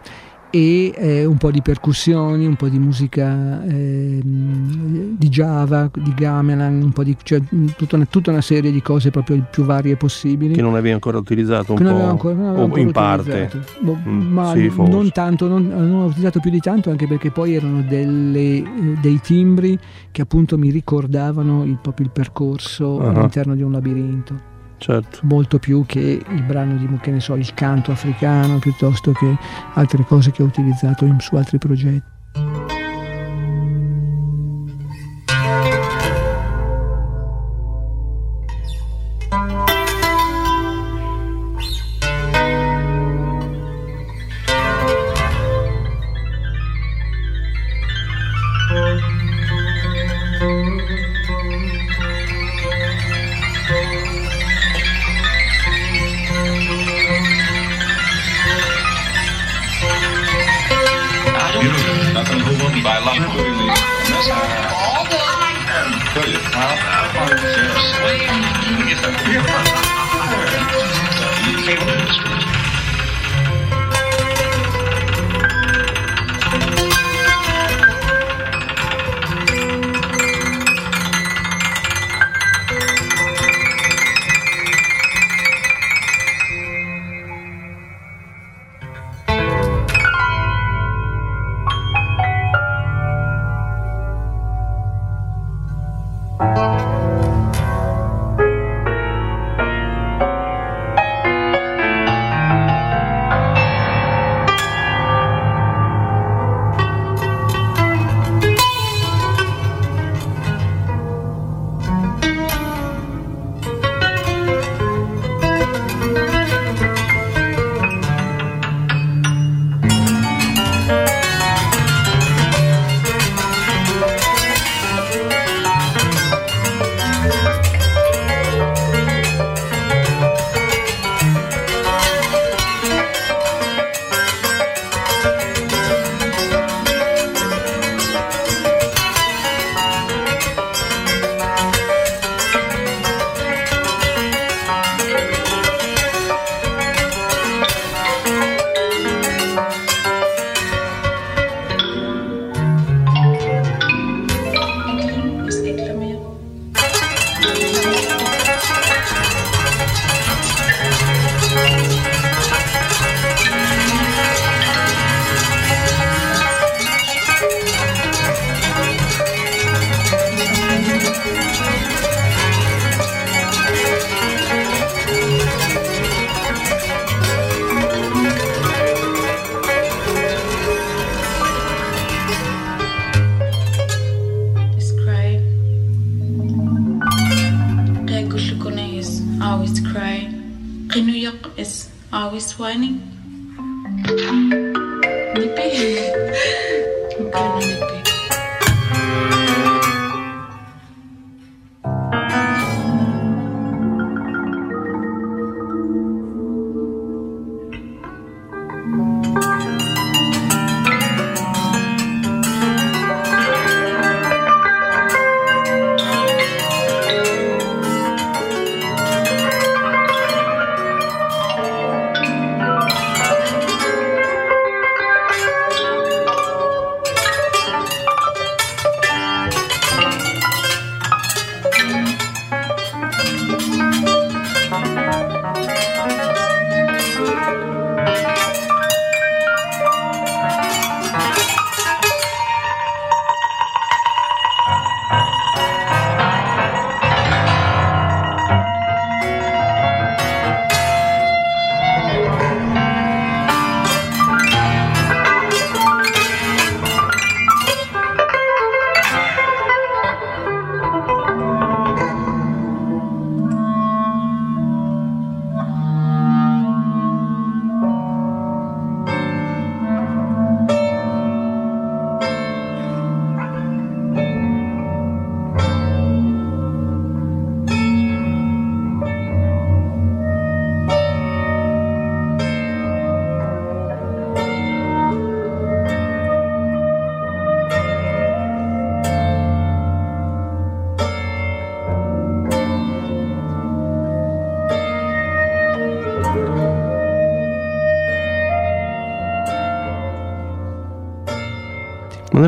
e 0.51 0.93
eh, 0.95 1.25
un 1.25 1.37
po' 1.37 1.49
di 1.49 1.61
percussioni, 1.61 2.45
un 2.45 2.55
po' 2.55 2.67
di 2.67 2.77
musica 2.77 3.63
eh, 3.63 4.19
di 4.21 5.29
Java, 5.29 5.89
di 5.93 6.13
gamelan, 6.13 6.81
un 6.81 6.91
po' 6.91 7.03
di, 7.03 7.15
cioè, 7.23 7.41
tutta, 7.77 7.95
una, 7.95 8.05
tutta, 8.05 8.31
una, 8.31 8.41
serie 8.41 8.69
di 8.69 8.81
cose 8.81 9.11
proprio 9.11 9.37
il 9.37 9.45
più 9.49 9.63
varie 9.63 9.95
possibili. 9.95 10.53
Che 10.53 10.61
non 10.61 10.73
avevi 10.73 10.91
ancora 10.91 11.17
utilizzato 11.17 11.71
un 11.71 11.77
che 11.77 11.83
po' 11.85 12.03
ancora, 12.03 12.51
o 12.51 12.77
in 12.77 12.91
parte. 12.91 13.49
Boh, 13.79 13.97
mm, 14.05 14.33
ma 14.33 14.51
sì, 14.51 14.71
non 14.75 15.09
tanto, 15.11 15.47
non, 15.47 15.67
non, 15.67 16.01
ho 16.01 16.05
utilizzato 16.07 16.41
più 16.41 16.51
di 16.51 16.59
tanto 16.59 16.89
anche 16.89 17.07
perché 17.07 17.31
poi 17.31 17.55
erano 17.55 17.81
delle, 17.81 18.57
eh, 18.57 18.63
dei 19.01 19.21
timbri 19.21 19.79
che 20.11 20.21
appunto 20.21 20.57
mi 20.57 20.69
ricordavano 20.69 21.63
il, 21.63 21.77
proprio 21.81 22.05
il 22.05 22.11
percorso 22.11 22.95
uh-huh. 22.95 23.07
all'interno 23.07 23.55
di 23.55 23.61
un 23.61 23.71
labirinto 23.71 24.50
certo. 24.81 25.19
molto 25.23 25.59
più 25.59 25.85
che 25.85 26.23
il 26.27 26.43
brano 26.43 26.75
di, 26.75 26.87
che 26.99 27.11
ne 27.11 27.19
so, 27.19 27.35
il 27.35 27.53
canto 27.53 27.91
africano 27.91 28.57
piuttosto 28.57 29.11
che 29.11 29.37
altre 29.75 30.03
cose 30.03 30.31
che 30.31 30.41
ho 30.41 30.45
utilizzato 30.45 31.05
in, 31.05 31.19
su 31.19 31.35
altri 31.35 31.57
progetti. 31.57 32.10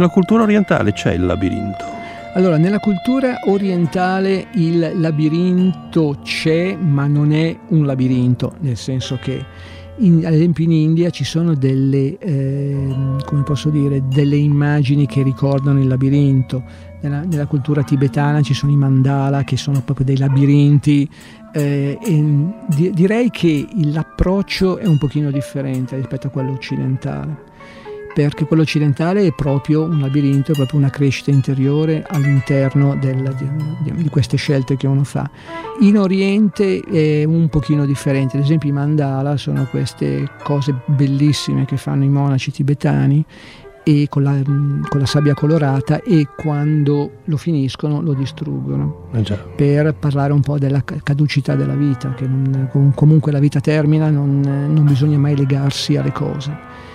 Nella 0.04 0.10
cultura 0.10 0.44
orientale 0.44 0.92
c'è 0.92 1.14
il 1.14 1.26
labirinto. 1.26 1.86
Allora, 2.34 2.58
nella 2.58 2.80
cultura 2.80 3.40
orientale 3.46 4.48
il 4.56 4.92
labirinto 4.96 6.18
c'è, 6.24 6.76
ma 6.76 7.08
non 7.08 7.32
è 7.32 7.56
un 7.70 7.86
labirinto, 7.86 8.56
nel 8.60 8.76
senso 8.76 9.18
che 9.22 9.46
in, 9.98 10.26
ad 10.26 10.34
esempio 10.34 10.66
in 10.66 10.72
India 10.72 11.10
ci 11.10 11.24
sono 11.24 11.54
delle, 11.54 12.18
eh, 12.18 12.88
dire, 13.72 14.04
delle 14.08 14.36
immagini 14.36 15.06
che 15.06 15.22
ricordano 15.22 15.80
il 15.80 15.88
labirinto. 15.88 16.64
Nella, 17.02 17.22
nella, 17.22 17.46
cultura 17.46 17.84
tibetana 17.84 18.42
ci 18.42 18.54
sono 18.54 18.72
i 18.72 18.78
mandala 18.78 19.44
che 19.44 19.56
sono 19.56 19.82
proprio 19.82 20.06
dei 20.06 20.18
labirinti. 20.18 21.10
Eh, 21.54 21.98
di, 22.68 22.92
direi 22.92 23.30
che 23.30 23.68
l'approccio 23.84 24.80
è 24.80 24.88
un 24.88 24.98
pochino 24.98 25.30
differente 25.30 25.96
rispetto 25.96 26.28
a 26.28 26.30
quello 26.30 26.52
occidentale 26.52 27.52
perché 28.14 28.46
quello 28.46 28.62
occidentale 28.62 29.26
è 29.26 29.34
proprio 29.34 29.84
un 29.84 30.00
labirinto, 30.00 30.52
è 30.52 30.56
proprio 30.56 30.80
una 30.80 30.90
crescita 30.90 31.32
interiore 31.32 32.06
all'interno 32.08 32.96
del, 32.96 33.36
di, 33.82 33.92
di, 33.94 34.10
queste 34.10 34.38
scelte 34.38 34.78
che 34.78 34.88
uno 34.88 35.04
fa. 35.04 35.30
In 35.80 35.98
Oriente 35.98 36.80
è 36.80 37.24
un 37.24 37.50
pochino 37.50 37.86
differente, 37.86 38.38
ad 38.38 38.44
esempio 38.44 38.70
i 38.70 38.74
mandala 38.74 39.38
sono 39.38 39.68
queste 39.70 40.30
cose 40.44 40.76
bellissime 40.86 41.66
che 41.66 41.78
fanno 41.78 42.04
i 42.04 42.10
monaci 42.10 42.52
tibetani 42.52 43.26
e 43.84 44.08
con, 44.10 44.24
la, 44.24 44.40
con 44.44 45.00
la 45.00 45.06
sabbia 45.06 45.34
colorata 45.34 46.02
e 46.02 46.28
quando 46.36 47.20
lo 47.26 47.38
finiscono 47.38 48.02
lo 48.02 48.14
distruggono 48.14 49.10
Eh 49.12 49.38
per 49.56 49.94
parlare 49.96 50.32
un 50.32 50.40
po' 50.40 50.58
della 50.58 50.84
caducità 50.84 51.56
della 51.56 51.76
vita, 51.76 52.14
che 52.14 52.26
non, 52.26 52.94
comunque 52.96 53.32
la 53.32 53.40
vita 53.40 53.60
termina, 53.60 54.10
non, 54.10 54.40
non 54.40 54.86
bisogna 54.86 55.18
mai 55.18 55.36
legarsi 55.36 55.98
alle 55.98 56.12
cose. 56.12 56.92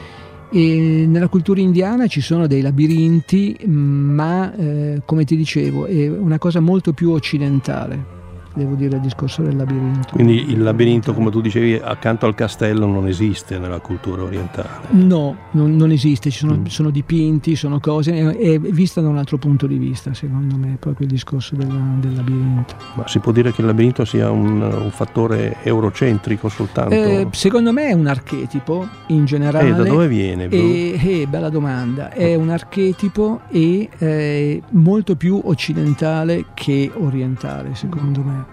E 0.51 1.05
nella 1.07 1.29
cultura 1.29 1.61
indiana 1.61 2.07
ci 2.07 2.21
sono 2.21 2.47
dei 2.47 2.63
labirinti, 2.63 3.59
ma 3.67 4.55
eh, 4.55 5.03
come 5.05 5.25
ti 5.25 5.37
dicevo 5.37 5.87
è 5.87 6.09
una 6.09 6.39
cosa 6.39 6.61
molto 6.61 6.93
più 6.93 7.11
occidentale, 7.11 8.18
devo 8.59 8.75
dire 8.75 8.97
il 8.97 9.03
discorso 9.03 9.43
del 9.43 9.57
labirinto. 9.57 10.13
Quindi 10.13 10.51
il 10.51 10.63
labirinto, 10.63 11.15
come 11.15 11.31
tu 11.31 11.41
dicevi, 11.41 11.75
accanto 11.75 12.27
al 12.27 12.35
castello 12.35 12.87
non 12.87 13.07
esiste 13.07 13.59
nella 13.59 13.79
cultura 13.79 14.23
orientale? 14.23 14.89
No, 14.91 15.37
non, 15.53 15.77
non 15.77 15.91
esiste, 15.91 16.31
ci 16.31 16.39
sono, 16.39 16.57
mm. 16.57 16.65
sono, 16.67 16.91
dipinti, 16.91 17.57
sono 17.57 17.81
cose, 17.81 18.13
è, 18.13 18.37
è, 18.37 18.59
vista 18.59 19.01
da 19.01 19.09
un 19.09 19.17
altro 19.17 19.39
punto 19.39 19.67
di 19.67 19.79
vista, 19.79 20.13
secondo 20.13 20.57
me, 20.57 20.77
proprio 20.79 21.07
il 21.07 21.13
discorso 21.13 21.55
del, 21.55 21.69
del 21.69 22.15
labirinto. 22.15 22.75
Ma 22.95 23.07
si 23.07 23.21
può 23.21 23.33
dire 23.33 23.53
che 23.53 23.61
il 23.61 23.67
labirinto 23.69 24.05
sia 24.05 24.31
un, 24.31 24.61
un 24.61 24.91
fattore 24.91 25.57
eurocentrico 25.63 26.49
soltanto? 26.49 26.95
Eh, 26.95 27.29
secondo 27.31 27.73
me 27.73 27.89
è 27.89 27.93
un 27.93 28.07
archetipo 28.07 28.87
in 29.09 29.25
generale. 29.25 29.69
E 29.69 29.73
da 29.73 29.85
dove 29.85 30.09
viene? 30.09 30.49
E, 30.49 30.99
eh, 31.01 31.27
bella 31.29 31.49
domanda, 31.49 32.11
è 32.11 32.35
un 32.35 32.51
archetipo 32.51 33.41
e 33.49 33.89
eh, 33.99 34.63
molto 34.71 35.17
più 35.17 35.41
occidentale 35.45 36.47
che 36.55 36.91
orientale, 36.95 37.75
secondo 37.75 38.23
me 38.23 38.48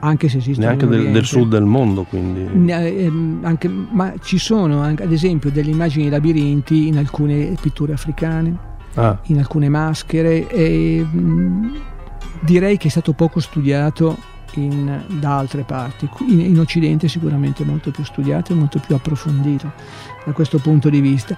anche 0.00 0.28
se 0.28 0.38
esiste 0.38 0.62
neanche 0.62 0.86
del, 0.86 1.10
del, 1.10 1.24
sud 1.24 1.50
del 1.50 1.64
mondo 1.64 2.04
quindi. 2.04 2.70
Eh, 2.70 3.12
anche, 3.42 3.68
ma 3.68 4.14
ci 4.22 4.38
sono 4.38 4.80
anche, 4.80 5.02
ad 5.02 5.12
esempio 5.12 5.50
delle 5.50 5.70
immagini 5.70 6.04
di 6.04 6.10
labirinti 6.10 6.88
in 6.88 6.98
alcune 6.98 7.54
pitture 7.60 7.92
africane 7.92 8.68
ah. 8.94 9.18
in 9.24 9.38
alcune 9.38 9.68
maschere 9.68 10.48
e 10.48 11.04
mh, 11.10 11.80
direi 12.40 12.76
che 12.76 12.88
è 12.88 12.90
stato 12.90 13.12
poco 13.12 13.40
studiato 13.40 14.16
in, 14.54 15.02
da 15.20 15.38
altre 15.38 15.62
parti. 15.62 16.08
In, 16.28 16.40
in 16.40 16.58
occidente 16.58 17.08
sicuramente 17.08 17.64
molto 17.64 17.90
più 17.90 18.04
studiato 18.04 18.52
e 18.52 18.56
molto 18.56 18.80
più 18.84 18.94
approfondito 18.94 19.72
da 20.24 20.32
questo 20.32 20.58
punto 20.58 20.88
di 20.88 21.00
vista. 21.00 21.36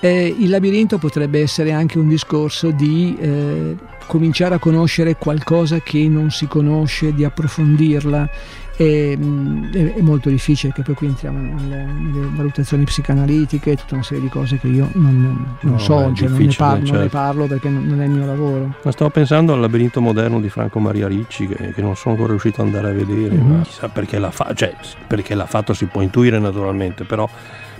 Eh, 0.00 0.34
il 0.38 0.50
labirinto 0.50 0.98
potrebbe 0.98 1.40
essere 1.40 1.72
anche 1.72 1.98
un 1.98 2.08
discorso 2.08 2.70
di 2.70 3.16
eh, 3.18 3.76
cominciare 4.06 4.54
a 4.54 4.58
conoscere 4.58 5.16
qualcosa 5.16 5.80
che 5.80 6.08
non 6.08 6.30
si 6.30 6.46
conosce, 6.46 7.12
di 7.12 7.24
approfondirla. 7.24 8.28
È, 8.76 8.82
è, 8.82 9.94
è 9.94 10.00
molto 10.02 10.28
difficile 10.28 10.70
che 10.74 10.82
poi 10.82 10.94
qui 10.94 11.06
entriamo 11.06 11.38
nelle, 11.38 11.84
nelle, 11.84 12.28
valutazioni 12.30 12.84
psicanalitiche, 12.84 13.74
tutta 13.74 13.94
una 13.94 14.02
serie 14.02 14.22
di 14.22 14.28
cose 14.28 14.58
che 14.58 14.66
io 14.66 14.90
non, 14.94 15.56
non 15.60 15.72
no, 15.72 15.78
so, 15.78 16.12
cioè 16.14 16.28
non, 16.28 16.38
ne 16.38 16.54
parlo, 16.54 16.84
certo. 16.84 16.92
non, 16.92 17.02
ne 17.02 17.08
parlo, 17.08 17.46
perché 17.46 17.68
non, 17.70 17.86
non, 17.86 18.00
è 18.02 18.04
il 18.04 18.10
mio 18.10 18.26
lavoro. 18.26 18.74
Ma 18.82 18.90
stavo 18.92 19.10
pensando 19.10 19.54
al 19.54 19.60
labirinto 19.60 20.02
moderno 20.02 20.40
di 20.40 20.50
Franco 20.50 20.78
Maria 20.78 21.08
Ricci 21.08 21.46
che, 21.46 21.72
che 21.72 21.80
non 21.80 21.96
sono 21.96 22.14
ancora 22.14 22.32
riuscito 22.32 22.60
ad 22.60 22.66
andare 22.66 22.90
a 22.90 22.92
vedere, 22.92 23.34
Mhm. 23.34 23.46
mm-hmm. 23.46 23.56
ma 23.56 23.62
chissà 23.62 23.88
perché 23.88 24.18
l'ha 24.18 24.30
fatto, 24.30 24.54
cioè 24.54 24.74
perché 25.06 25.34
l'ha 25.34 25.46
fatto 25.46 25.72
si 25.72 25.86
può 25.86 26.02
intuire 26.02 26.38
naturalmente, 26.38 27.04
però 27.04 27.28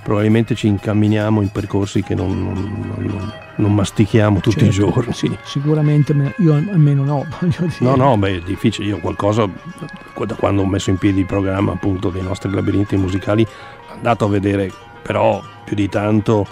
probabilmente 0.07 0.54
ci 0.54 0.68
incamminiamo 0.68 1.42
in 1.42 1.50
percorsi 1.50 2.00
che 2.00 2.14
non, 2.14 2.30
non, 2.40 2.96
non, 2.96 3.32
non 3.57 3.74
mastichiamo 3.74 4.38
tutti 4.38 4.61
Certo, 4.61 4.70
i 4.70 4.70
giorni. 4.70 5.12
Sì, 5.12 5.36
sicuramente 5.42 6.14
me- 6.14 6.32
io 6.38 6.54
almeno 6.54 7.02
no. 7.02 7.26
No, 7.80 7.96
no, 7.96 8.16
beh, 8.16 8.36
è 8.36 8.40
difficile. 8.40 8.86
Io 8.86 8.98
qualcosa, 9.00 9.48
da 9.48 10.34
quando 10.36 10.62
ho 10.62 10.66
messo 10.66 10.90
in 10.90 10.98
piedi 10.98 11.18
il 11.18 11.26
programma 11.26 11.72
appunto 11.72 12.11
dei 12.11 12.22
nostri 12.22 12.52
labirinti 12.52 12.94
musicali, 12.94 13.44
andato 13.92 14.26
a 14.26 14.28
vedere, 14.28 14.70
però 15.02 15.42
più 15.64 15.74
di 15.74 15.88
tanto 15.88 16.46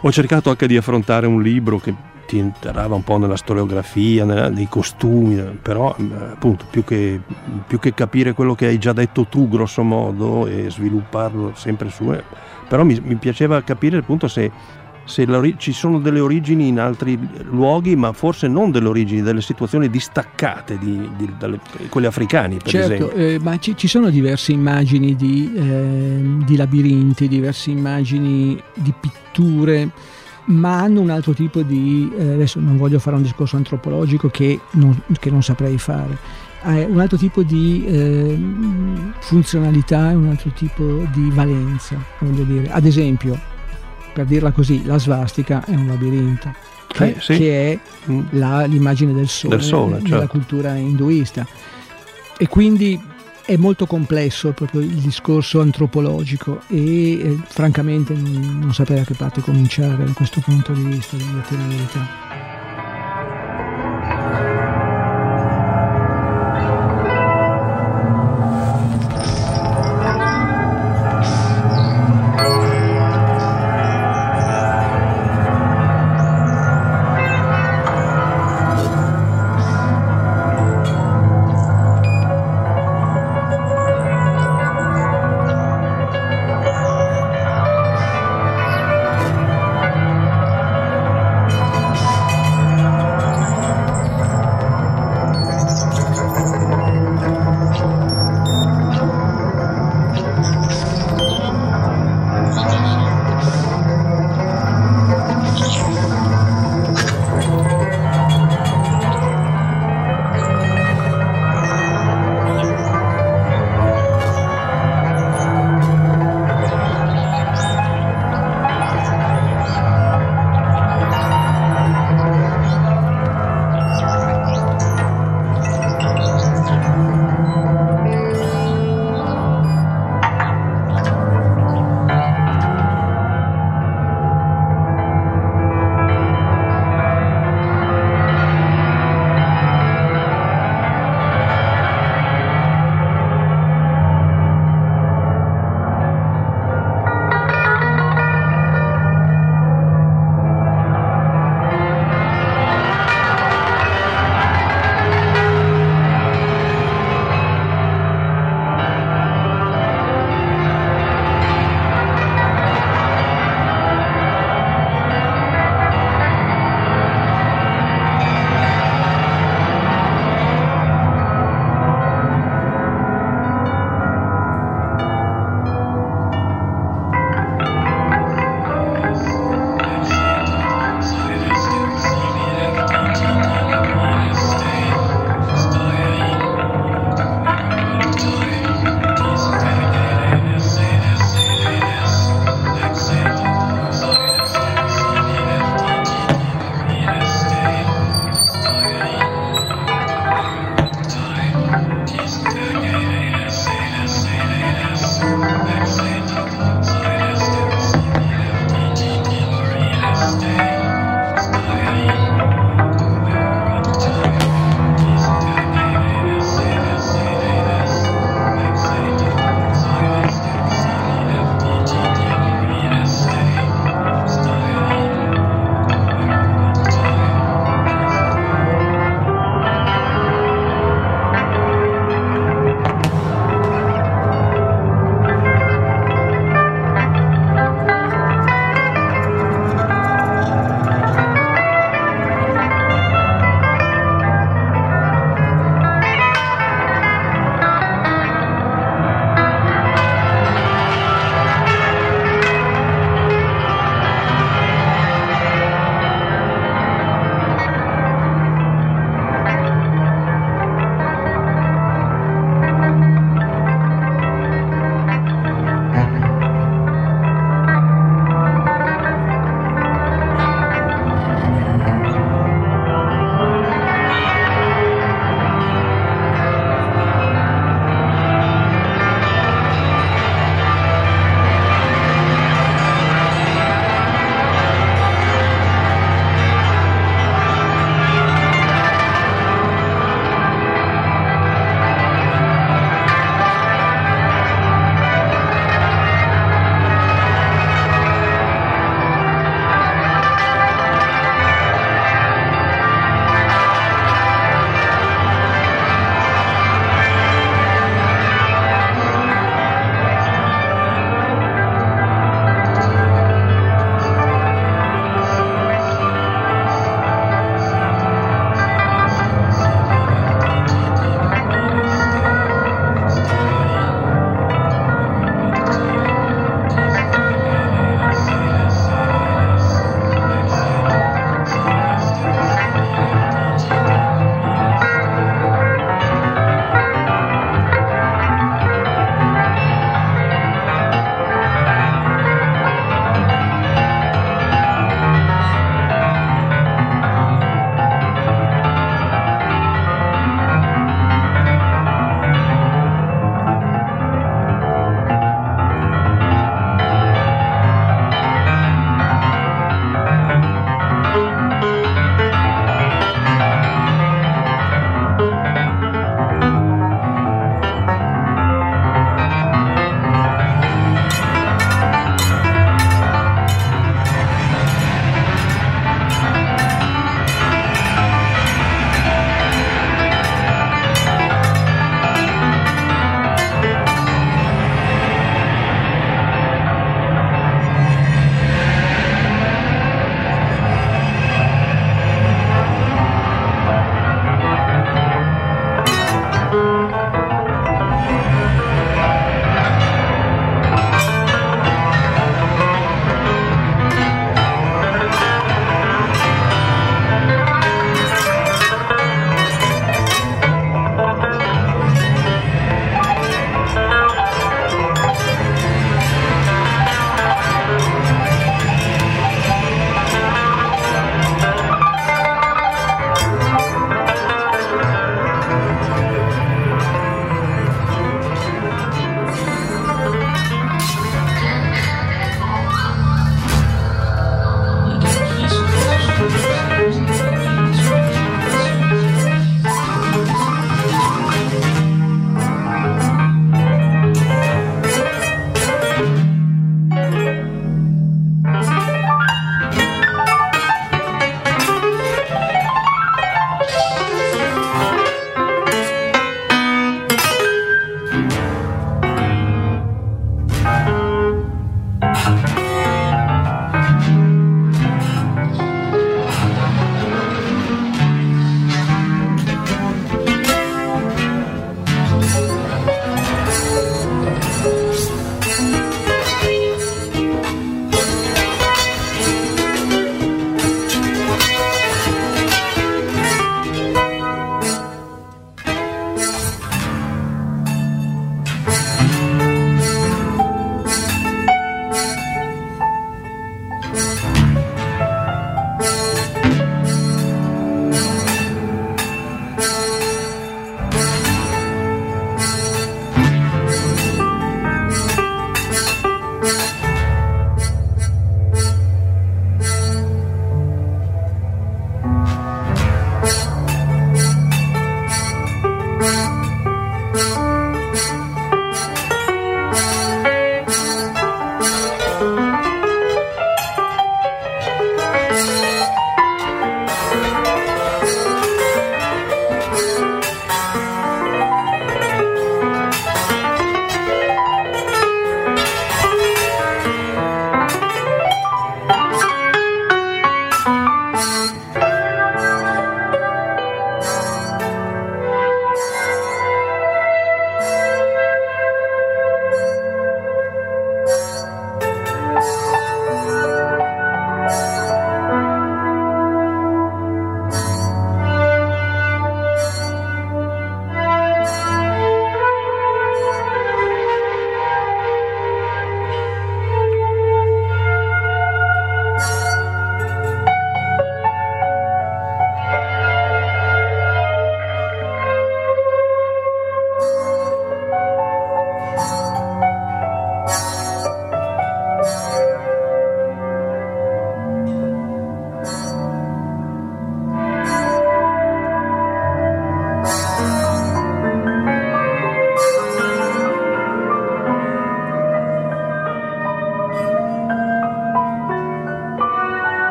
ho 0.00 0.10
cercato 0.10 0.48
anche 0.48 0.66
di 0.66 0.78
affrontare 0.78 1.26
un 1.26 1.42
libro 1.42 1.78
che 1.78 1.94
ti 2.24 2.38
entrava 2.38 2.94
un 2.94 3.04
po' 3.04 3.18
nella 3.18 3.36
storiografia, 3.36 4.24
nella, 4.24 4.48
nei 4.48 4.66
costumi, 4.66 5.36
però 5.60 5.94
appunto 5.94 6.64
più 6.70 6.84
che, 6.84 7.20
più 7.66 7.78
che 7.78 7.92
capire 7.92 8.32
quello 8.32 8.54
che 8.54 8.64
hai 8.64 8.78
già 8.78 8.94
detto 8.94 9.26
tu 9.26 9.46
grosso 9.46 9.82
modo 9.82 10.46
e 10.46 10.70
svilupparlo 10.70 11.52
sempre 11.54 11.90
su, 11.90 12.10
eh, 12.10 12.24
però 12.72 12.84
mi, 12.84 12.98
mi 13.04 13.16
piaceva 13.16 13.60
capire 13.62 13.98
appunto 13.98 14.28
se 14.28 14.50
se 15.04 15.26
ci 15.58 15.72
sono 15.72 15.98
delle 15.98 16.20
origini 16.20 16.68
in 16.68 16.78
altri 16.78 17.18
luoghi, 17.50 17.96
ma 17.96 18.12
forse 18.12 18.46
non 18.48 18.70
delle 18.70 18.86
origini, 18.88 19.20
delle 19.20 19.42
situazioni 19.42 19.90
distaccate 19.90 20.78
di, 20.78 21.06
di- 21.16 21.34
dalle- 21.36 21.58
quelle 21.90 22.06
africane, 22.06 22.56
per 22.58 22.68
Certo, 22.70 22.94
esempio. 22.94 23.10
eh, 23.16 23.38
ma 23.42 23.58
ci, 23.58 23.76
ci 23.76 23.88
sono 23.88 24.08
diverse 24.10 24.52
immagini 24.52 25.14
di, 25.16 25.52
ehm, 25.54 26.44
di 26.44 26.56
labirinti, 26.56 27.26
diverse 27.28 27.70
immagini 27.72 28.58
di 28.74 28.94
pitture, 28.98 29.90
ma 30.46 30.78
hanno 30.78 31.00
un 31.00 31.10
altro 31.10 31.34
tipo 31.34 31.62
di... 31.62 32.10
eh, 32.16 32.34
adesso 32.34 32.60
non 32.60 32.76
voglio 32.78 33.00
fare 33.00 33.16
un 33.16 33.22
discorso 33.22 33.56
antropologico 33.56 34.28
che 34.28 34.60
non, 34.74 34.98
che 35.18 35.30
non 35.30 35.42
saprei 35.42 35.78
fare. 35.78 36.16
Ha 36.64 36.74
un 36.86 37.00
altro 37.00 37.16
tipo 37.16 37.42
di 37.42 37.84
ehm, 37.86 39.14
funzionalità 39.20 40.10
e 40.10 40.14
un 40.14 40.28
altro 40.28 40.50
tipo 40.50 41.04
di 41.12 41.28
valenza, 41.32 41.96
voglio 42.20 42.44
dire. 42.44 42.70
Ad 42.70 42.84
esempio, 42.86 43.38
per 44.12 44.26
dirla 44.26 44.52
così, 44.52 44.84
la 44.84 44.98
svastica 44.98 45.64
è 45.64 45.74
un 45.74 45.88
labirinto, 45.88 46.54
che, 46.86 47.04
Eh, 47.08 47.16
sì. 47.18 47.36
che 47.36 47.72
è 47.72 47.78
Mm. 48.10 48.20
la- 48.30 48.64
l'immagine 48.66 49.12
del 49.12 49.28
sole, 49.28 49.56
Del 49.56 49.64
sole, 49.64 49.94
nella 50.02 50.08
certo. 50.20 50.26
cultura 50.28 50.74
induista. 50.74 51.44
E 52.38 52.46
quindi 52.48 53.00
è 53.44 53.56
molto 53.56 53.86
complesso 53.86 54.52
proprio 54.52 54.80
il 54.82 54.88
discorso 54.94 55.60
antropologico 55.60 56.60
e 56.68 57.12
eh, 57.20 57.38
francamente 57.48 58.14
non, 58.14 58.58
non 58.60 58.72
saprei 58.72 58.98
da 58.98 59.04
che 59.04 59.14
parte 59.14 59.40
cominciare 59.40 60.04
da 60.04 60.12
questo 60.12 60.40
punto 60.40 60.72
di 60.72 60.82
vista, 60.84 61.16
devo 61.16 61.30
dirti 61.32 61.56
la 61.56 61.66
verità. 61.66 62.51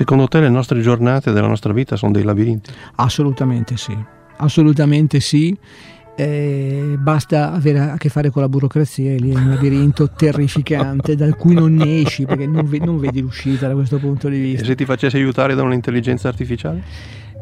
Secondo 0.00 0.28
te 0.28 0.40
le 0.40 0.48
nostre 0.48 0.80
giornate 0.80 1.30
della 1.30 1.46
nostra 1.46 1.74
vita 1.74 1.94
sono 1.94 2.10
dei 2.10 2.22
labirinti? 2.22 2.70
Assolutamente 2.94 3.76
sì, 3.76 3.94
assolutamente 4.38 5.20
sì. 5.20 5.54
Eh, 6.16 6.96
basta 6.98 7.52
avere 7.52 7.80
a 7.80 7.96
che 7.98 8.08
fare 8.08 8.30
con 8.30 8.40
la 8.40 8.48
burocrazia 8.48 9.10
e 9.12 9.16
lì 9.18 9.30
è 9.30 9.36
un 9.36 9.50
labirinto 9.50 10.08
terrificante 10.16 11.16
dal 11.16 11.36
cui 11.36 11.52
non 11.54 11.74
ne 11.74 12.00
esci 12.00 12.24
perché 12.24 12.46
non, 12.46 12.64
ve- 12.64 12.78
non 12.78 12.98
vedi 12.98 13.20
l'uscita 13.20 13.68
da 13.68 13.74
questo 13.74 13.98
punto 13.98 14.30
di 14.30 14.36
E 14.36 14.40
vista. 14.40 14.64
se 14.64 14.74
ti 14.74 14.86
facessi 14.86 15.16
aiutare 15.16 15.54
da 15.54 15.62
un'intelligenza 15.64 16.28
artificiale? 16.28 16.82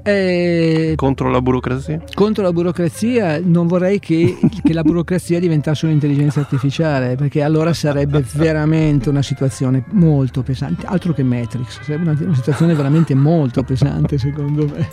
Eh, 0.02 0.94
Contro 0.96 1.30
la 1.30 1.40
burocrazia? 1.40 2.00
contro 2.14 2.42
la 2.42 2.52
burocrazia 2.52 3.40
non 3.42 3.66
vorrei 3.66 3.98
che, 3.98 4.38
che 4.62 4.72
la 4.72 4.82
burocrazia 4.82 5.38
diventasse 5.38 5.86
un'intelligenza 5.86 6.40
artificiale 6.40 7.16
perché 7.16 7.42
allora 7.42 7.72
sarebbe 7.72 8.24
veramente 8.34 9.08
una 9.08 9.22
situazione 9.22 9.84
molto 9.90 10.42
pesante 10.42 10.86
altro 10.86 11.12
che 11.12 11.22
Matrix 11.22 11.82
sarebbe 11.82 12.10
una, 12.10 12.18
una 12.20 12.34
situazione 12.34 12.74
veramente 12.74 13.14
molto 13.14 13.62
pesante 13.62 14.18
secondo 14.18 14.66
me 14.66 14.88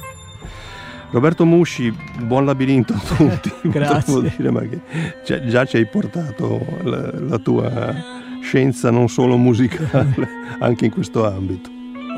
Roberto 1.12 1.46
Musci, 1.46 1.96
buon 2.24 2.44
labirinto 2.44 2.94
a 2.94 3.00
tutti. 3.00 3.52
Grazie. 3.70 4.34
dire, 4.36 4.52
ma 4.52 4.60
che 4.62 4.82
già, 5.24 5.46
già 5.46 5.64
ci 5.64 5.78
hai 5.78 5.86
portato 5.86 6.60
la, 6.84 7.10
la 7.20 7.38
tua 7.38 7.94
scienza 8.42 8.92
non 8.92 9.08
solo 9.08 9.38
musicale, 9.38 10.28
anche 10.60 10.86
in 10.86 10.92
questo 10.92 11.26
ambito. 11.26 11.70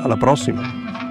Alla 0.02 0.16
prossima. 0.16 1.07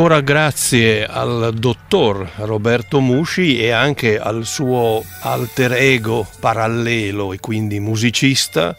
Ancora 0.00 0.22
grazie 0.22 1.04
al 1.04 1.52
dottor 1.52 2.26
Roberto 2.36 3.00
Musci 3.00 3.60
e 3.60 3.70
anche 3.70 4.18
al 4.18 4.46
suo 4.46 5.04
alter 5.20 5.74
ego 5.74 6.26
parallelo 6.40 7.34
e 7.34 7.38
quindi 7.38 7.80
musicista 7.80 8.74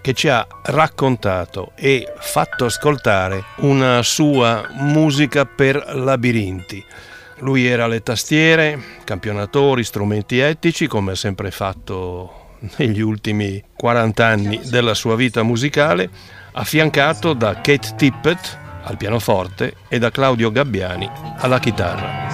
che 0.00 0.12
ci 0.12 0.28
ha 0.28 0.44
raccontato 0.64 1.70
e 1.76 2.12
fatto 2.18 2.64
ascoltare 2.64 3.44
una 3.58 4.02
sua 4.02 4.66
musica 4.72 5.44
per 5.44 5.84
labirinti. 5.94 6.84
Lui 7.38 7.64
era 7.64 7.84
alle 7.84 8.02
tastiere, 8.02 8.76
campionatori, 9.04 9.84
strumenti 9.84 10.40
etnici, 10.40 10.88
come 10.88 11.12
ha 11.12 11.16
sempre 11.16 11.52
fatto 11.52 12.56
negli 12.78 13.00
ultimi 13.00 13.62
40 13.76 14.26
anni 14.26 14.60
della 14.64 14.94
sua 14.94 15.14
vita 15.14 15.44
musicale, 15.44 16.10
affiancato 16.50 17.34
da 17.34 17.54
Kate 17.60 17.94
Tippett 17.94 18.64
al 18.86 18.96
pianoforte 18.96 19.74
e 19.88 19.98
da 19.98 20.10
Claudio 20.10 20.50
Gabbiani 20.50 21.10
alla 21.38 21.58
chitarra. 21.58 22.24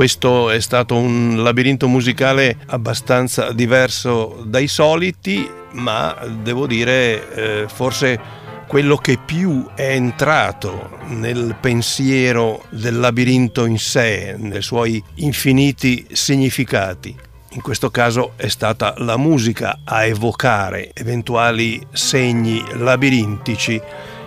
Questo 0.00 0.48
è 0.48 0.60
stato 0.60 0.96
un 0.96 1.42
labirinto 1.42 1.86
musicale 1.86 2.56
abbastanza 2.68 3.52
diverso 3.52 4.42
dai 4.46 4.66
soliti, 4.66 5.46
ma 5.72 6.16
devo 6.40 6.66
dire 6.66 7.34
eh, 7.34 7.68
forse 7.68 8.18
quello 8.66 8.96
che 8.96 9.18
più 9.22 9.68
è 9.74 9.90
entrato 9.90 10.96
nel 11.08 11.54
pensiero 11.60 12.64
del 12.70 12.98
labirinto 12.98 13.66
in 13.66 13.76
sé, 13.76 14.36
nei 14.38 14.62
suoi 14.62 15.04
infiniti 15.16 16.06
significati. 16.12 17.14
In 17.50 17.60
questo 17.60 17.90
caso 17.90 18.32
è 18.36 18.48
stata 18.48 18.94
la 18.96 19.18
musica 19.18 19.80
a 19.84 20.06
evocare 20.06 20.92
eventuali 20.94 21.78
segni 21.92 22.64
labirintici 22.78 23.78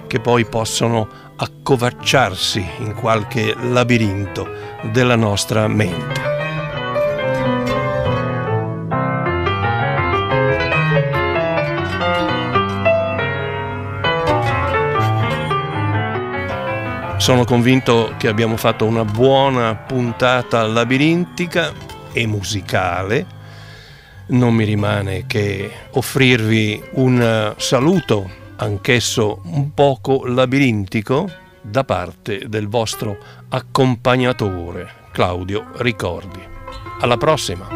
che 0.06 0.20
poi 0.20 0.46
possono 0.46 1.08
accovacciarsi 1.36 2.64
in 2.82 2.94
qualche 2.94 3.56
labirinto 3.60 4.73
della 4.92 5.16
nostra 5.16 5.68
mente. 5.68 6.22
Sono 17.18 17.46
convinto 17.46 18.16
che 18.18 18.28
abbiamo 18.28 18.58
fatto 18.58 18.86
una 18.86 19.06
buona 19.06 19.76
puntata 19.76 20.68
labirintica 20.68 21.72
e 22.12 22.28
musicale. 22.28 23.26
Non 24.26 24.54
mi 24.54 24.66
rimane 24.66 25.26
che 25.26 25.72
offrirvi 25.92 26.84
un 26.96 27.54
saluto, 27.56 28.30
anch'esso 28.58 29.40
un 29.46 29.74
poco 29.74 30.26
labirintico, 30.26 31.30
da 31.62 31.86
parte 31.86 32.50
del 32.50 32.68
vostro 32.68 33.18
accompagnatore 33.56 35.10
Claudio 35.12 35.68
Ricordi. 35.76 36.42
Alla 37.02 37.18
prossima! 37.18 37.68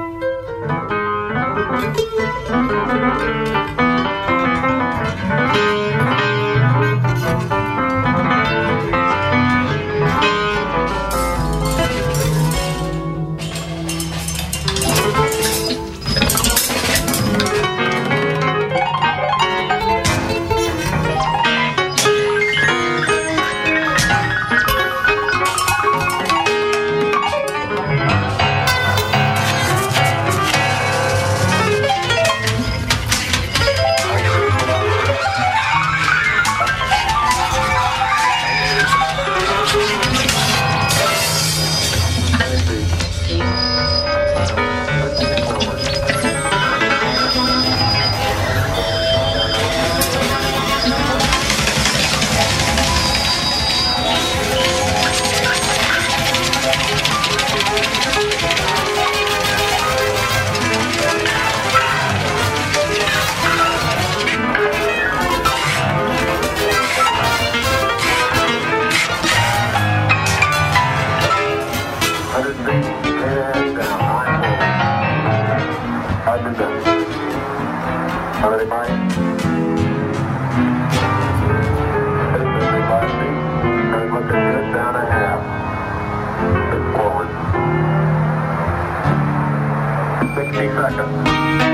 60 90.53 90.67
seconds. 90.69 91.66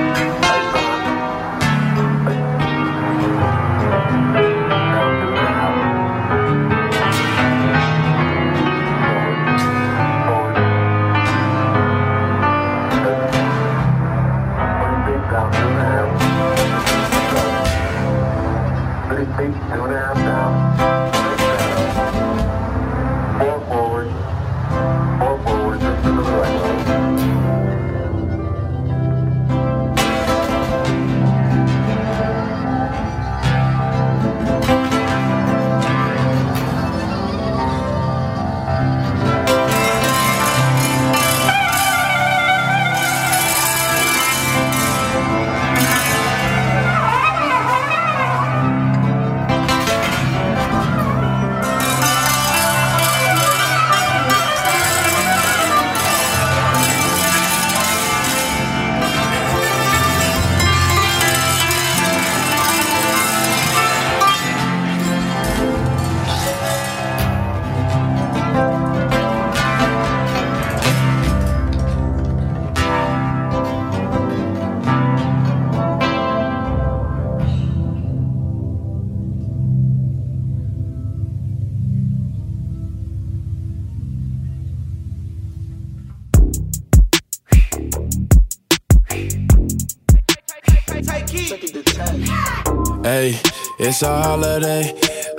It's 93.94 94.02
a 94.02 94.24
holiday. 94.24 94.84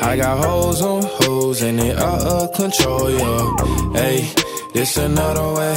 I 0.00 0.16
got 0.16 0.44
hoes 0.44 0.80
on 0.80 1.02
hoes 1.02 1.60
and 1.62 1.76
they 1.76 1.92
out 1.92 2.22
of 2.22 2.52
control, 2.52 3.10
yo. 3.10 3.56
Hey, 3.94 4.32
this 4.72 4.96
another 4.96 5.48
way. 5.58 5.76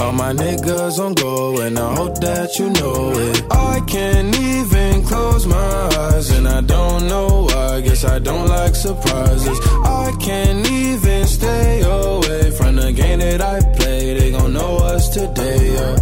All 0.00 0.12
my 0.12 0.32
niggas 0.32 0.98
on 0.98 1.14
go 1.14 1.60
and 1.60 1.78
I 1.78 1.94
hope 1.94 2.16
that 2.20 2.58
you 2.58 2.70
know 2.70 3.12
it. 3.26 3.36
I 3.52 3.80
can't 3.86 4.34
even 4.36 5.04
close 5.04 5.46
my 5.46 5.80
eyes 6.06 6.30
and 6.30 6.48
I 6.48 6.60
don't 6.60 7.06
know 7.06 7.46
why. 7.50 7.82
Guess 7.82 8.04
I 8.04 8.18
don't 8.18 8.48
like 8.48 8.74
surprises. 8.74 9.58
I 9.84 10.12
can't 10.20 10.68
even 10.68 11.24
stay 11.24 11.82
away 11.82 12.50
from 12.50 12.74
the 12.76 12.92
game 12.92 13.20
that 13.20 13.40
I 13.40 13.60
play. 13.78 14.18
They 14.18 14.32
gon' 14.32 14.52
know 14.52 14.76
us 14.78 15.08
today, 15.10 15.60
yeah. 15.76 15.96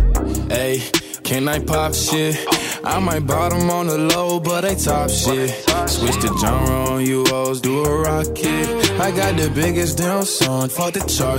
Hey, 0.48 0.82
can 1.24 1.46
I 1.46 1.58
pop 1.58 1.92
shit? 1.92 2.65
I 2.84 2.98
might 3.00 3.26
bottom 3.26 3.68
on 3.70 3.86
the 3.86 3.98
low, 3.98 4.40
but 4.40 4.62
they 4.62 4.74
top 4.74 5.10
shit. 5.10 5.50
Switch 5.88 6.16
the 6.16 6.36
genre 6.40 6.90
on 6.90 7.06
you 7.06 7.24
hoes, 7.26 7.60
do 7.60 7.84
a 7.84 8.00
rocket. 8.00 8.66
I 9.00 9.10
got 9.10 9.36
the 9.36 9.50
biggest 9.54 9.98
damn 9.98 10.24
song, 10.24 10.68
fuck 10.68 10.94
the 10.94 11.00
chart. 11.00 11.36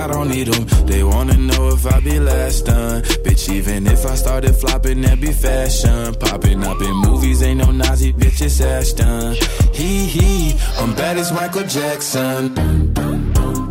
I 0.00 0.06
don't 0.06 0.28
need 0.28 0.48
them. 0.48 0.86
They 0.86 1.02
wanna 1.02 1.36
know 1.36 1.68
if 1.68 1.86
I 1.86 2.00
be 2.00 2.18
last 2.18 2.66
done. 2.66 3.02
Bitch, 3.24 3.52
even 3.52 3.86
if 3.86 4.04
I 4.04 4.14
started 4.14 4.54
flopping, 4.54 5.02
that 5.02 5.20
be 5.20 5.32
fashion. 5.32 6.14
Popping 6.14 6.64
up 6.64 6.80
in 6.80 6.96
movies, 6.96 7.42
ain't 7.42 7.58
no 7.58 7.70
Nazi 7.70 8.12
bitch, 8.12 8.40
it's 8.40 8.60
Ashton. 8.60 9.34
Hee 9.72 10.06
hee, 10.06 10.58
I'm 10.78 10.94
bad 10.94 11.16
as 11.18 11.32
Michael 11.32 11.64
Jackson. 11.64 12.54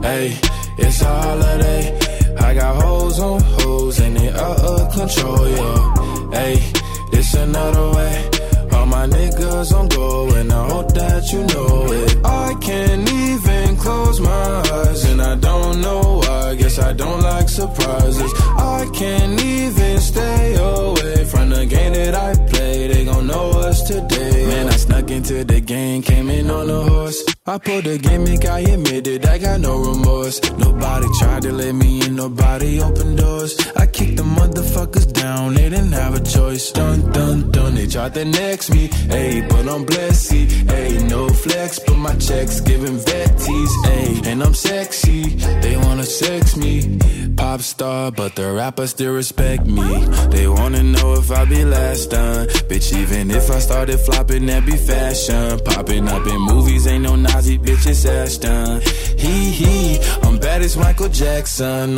Hey, 0.01 0.37
it's 0.77 1.01
a 1.01 1.05
holiday. 1.05 1.99
I 2.39 2.53
got 2.53 2.81
hoes 2.81 3.19
on 3.19 3.41
hoes 3.41 3.99
and 3.99 4.15
they 4.15 4.29
out 4.29 4.59
of 4.59 4.93
control, 4.93 5.47
yeah. 5.49 6.31
Hey, 6.31 6.78
this 7.11 7.33
another 7.33 7.91
way. 7.97 8.29
All 8.73 8.85
my 8.85 9.05
niggas 9.07 9.73
on 9.73 9.87
go 9.87 10.29
and 10.35 10.51
I 10.51 10.69
hope 10.69 10.93
that 10.93 11.31
you 11.31 11.41
know 11.51 11.91
it. 11.91 12.25
I 12.25 12.53
can't 12.61 13.09
even 13.11 13.77
close 13.77 14.19
my 14.19 14.51
eyes 14.79 15.03
and 15.05 15.21
I 15.21 15.35
don't 15.35 15.81
know 15.81 16.21
why. 16.23 16.55
Guess 16.55 16.79
I 16.79 16.93
don't 16.93 17.21
like 17.21 17.49
surprises. 17.49 18.31
I 18.57 18.89
can't 18.93 19.41
even 19.41 19.99
stay 19.99 20.55
away 20.55 21.25
from 21.25 21.49
the 21.49 21.65
game 21.65 21.93
that 21.93 22.15
I 22.15 22.33
play. 22.51 22.87
They 22.87 23.05
gon' 23.05 23.27
know 23.27 23.49
us 23.67 23.81
today. 23.83 24.47
Man, 24.47 24.67
I 24.67 24.77
snuck 24.77 25.09
into 25.11 25.43
the 25.43 25.61
game, 25.61 26.01
came 26.01 26.29
in 26.29 26.49
on 26.49 26.69
a 26.69 26.81
horse. 26.89 27.38
I 27.45 27.57
pulled 27.57 27.85
the 27.85 27.97
gimmick, 27.97 28.45
I 28.45 28.59
admitted 28.59 29.25
I 29.25 29.37
got 29.37 29.61
no 29.61 29.79
remorse. 29.79 30.39
Nobody 30.57 31.07
tried 31.19 31.41
to 31.43 31.51
let 31.51 31.73
me 31.73 32.05
in, 32.05 32.15
nobody 32.15 32.81
opened 32.81 33.17
doors. 33.17 33.57
I 33.75 33.87
kicked 33.87 34.17
the 34.17 34.23
motherfuckers 34.23 35.11
down, 35.11 35.55
they 35.55 35.69
didn't 35.69 35.93
have 35.93 36.13
a 36.15 36.19
choice. 36.23 36.71
Dun 36.71 37.11
dun 37.11 37.49
dun, 37.49 37.75
they 37.75 37.87
tried 37.87 38.13
to 38.15 38.25
next 38.25 38.69
me, 38.71 38.89
ayy, 38.89 39.49
but 39.49 39.67
I'm 39.67 39.85
blessed, 39.85 40.31
ayy, 40.33 41.09
no 41.09 41.29
flex, 41.29 41.79
but 41.79 41.95
my 41.95 42.13
checks 42.15 42.59
giving 42.59 42.97
vetties, 42.97 43.73
ayy, 43.85 44.27
and 44.27 44.43
I'm 44.43 44.53
sexy. 44.53 45.23
They 45.61 45.75
wanna 45.77 46.03
sex 46.03 46.55
me, 46.55 46.99
pop 47.35 47.61
star, 47.61 48.11
but 48.11 48.35
the 48.35 48.51
rappers 48.51 48.91
still 48.91 49.13
respect 49.13 49.65
me. 49.65 50.05
They 50.29 50.47
wanna 50.47 50.83
know 50.83 51.13
if 51.13 51.31
I 51.31 51.45
be 51.45 51.63
last 51.65 52.11
done, 52.11 52.47
bitch. 52.69 52.95
Even 52.95 53.31
if 53.31 53.49
I 53.49 53.59
started 53.59 53.97
flopping, 53.99 54.45
that 54.47 54.65
be 54.65 54.77
fashion. 54.77 55.59
Popping 55.65 56.07
up 56.07 56.27
in 56.27 56.41
movies, 56.41 56.85
ain't 56.85 57.03
no 57.03 57.15
Nazi 57.39 57.57
bitches 57.57 58.05
ass 58.05 58.37
done. 58.37 58.81
he, 59.17 59.51
hee, 59.51 59.97
I'm 60.23 60.37
bad 60.39 60.61
as 60.61 60.75
Michael 60.75 61.07
Jackson. 61.07 61.95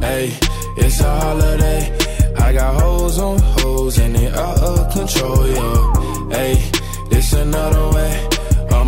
Hey, 0.00 0.32
it's 0.76 1.00
a 1.00 1.20
holiday. 1.20 1.98
I 2.38 2.52
got 2.52 2.80
hoes 2.80 3.18
on 3.18 3.40
hoes 3.40 3.98
and 3.98 4.14
they 4.14 4.28
out 4.28 4.58
of 4.60 4.92
control, 4.92 5.48
yo. 5.48 6.28
Hey, 6.30 6.70
this 7.10 7.32
another 7.32 7.96
way. 7.96 8.31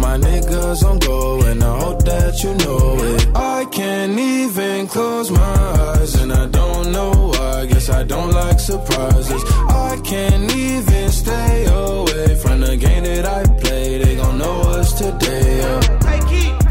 My 0.07 0.18
niggas 0.18 0.84
on 0.88 0.98
go 0.98 1.40
and 1.50 1.64
I 1.64 1.78
hope 1.84 2.05
that 2.05 2.42
you 2.42 2.52
know 2.62 2.84
it. 3.12 3.20
I 3.34 3.64
can't 3.64 4.18
even 4.18 4.86
close 4.86 5.30
my 5.30 5.57
eyes 5.88 6.14
and 6.20 6.30
I 6.32 6.46
don't 6.46 6.92
know 6.92 7.12
why. 7.32 7.66
Guess 7.66 7.88
I 7.88 8.02
don't 8.05 8.30
like 8.30 8.61
surprises. 8.61 9.42
I 9.88 9.98
can't 10.05 10.55
even 10.55 11.09
stay 11.11 11.64
away 11.66 12.34
from 12.42 12.61
the 12.61 12.76
game 12.76 13.05
that 13.05 13.24
I 13.38 13.42
play. 13.62 13.98
They 14.02 14.16
gon' 14.16 14.36
know 14.38 14.61
us 14.78 14.92
today, 14.92 15.59
yeah. 15.59 15.94
Someone 16.44 16.63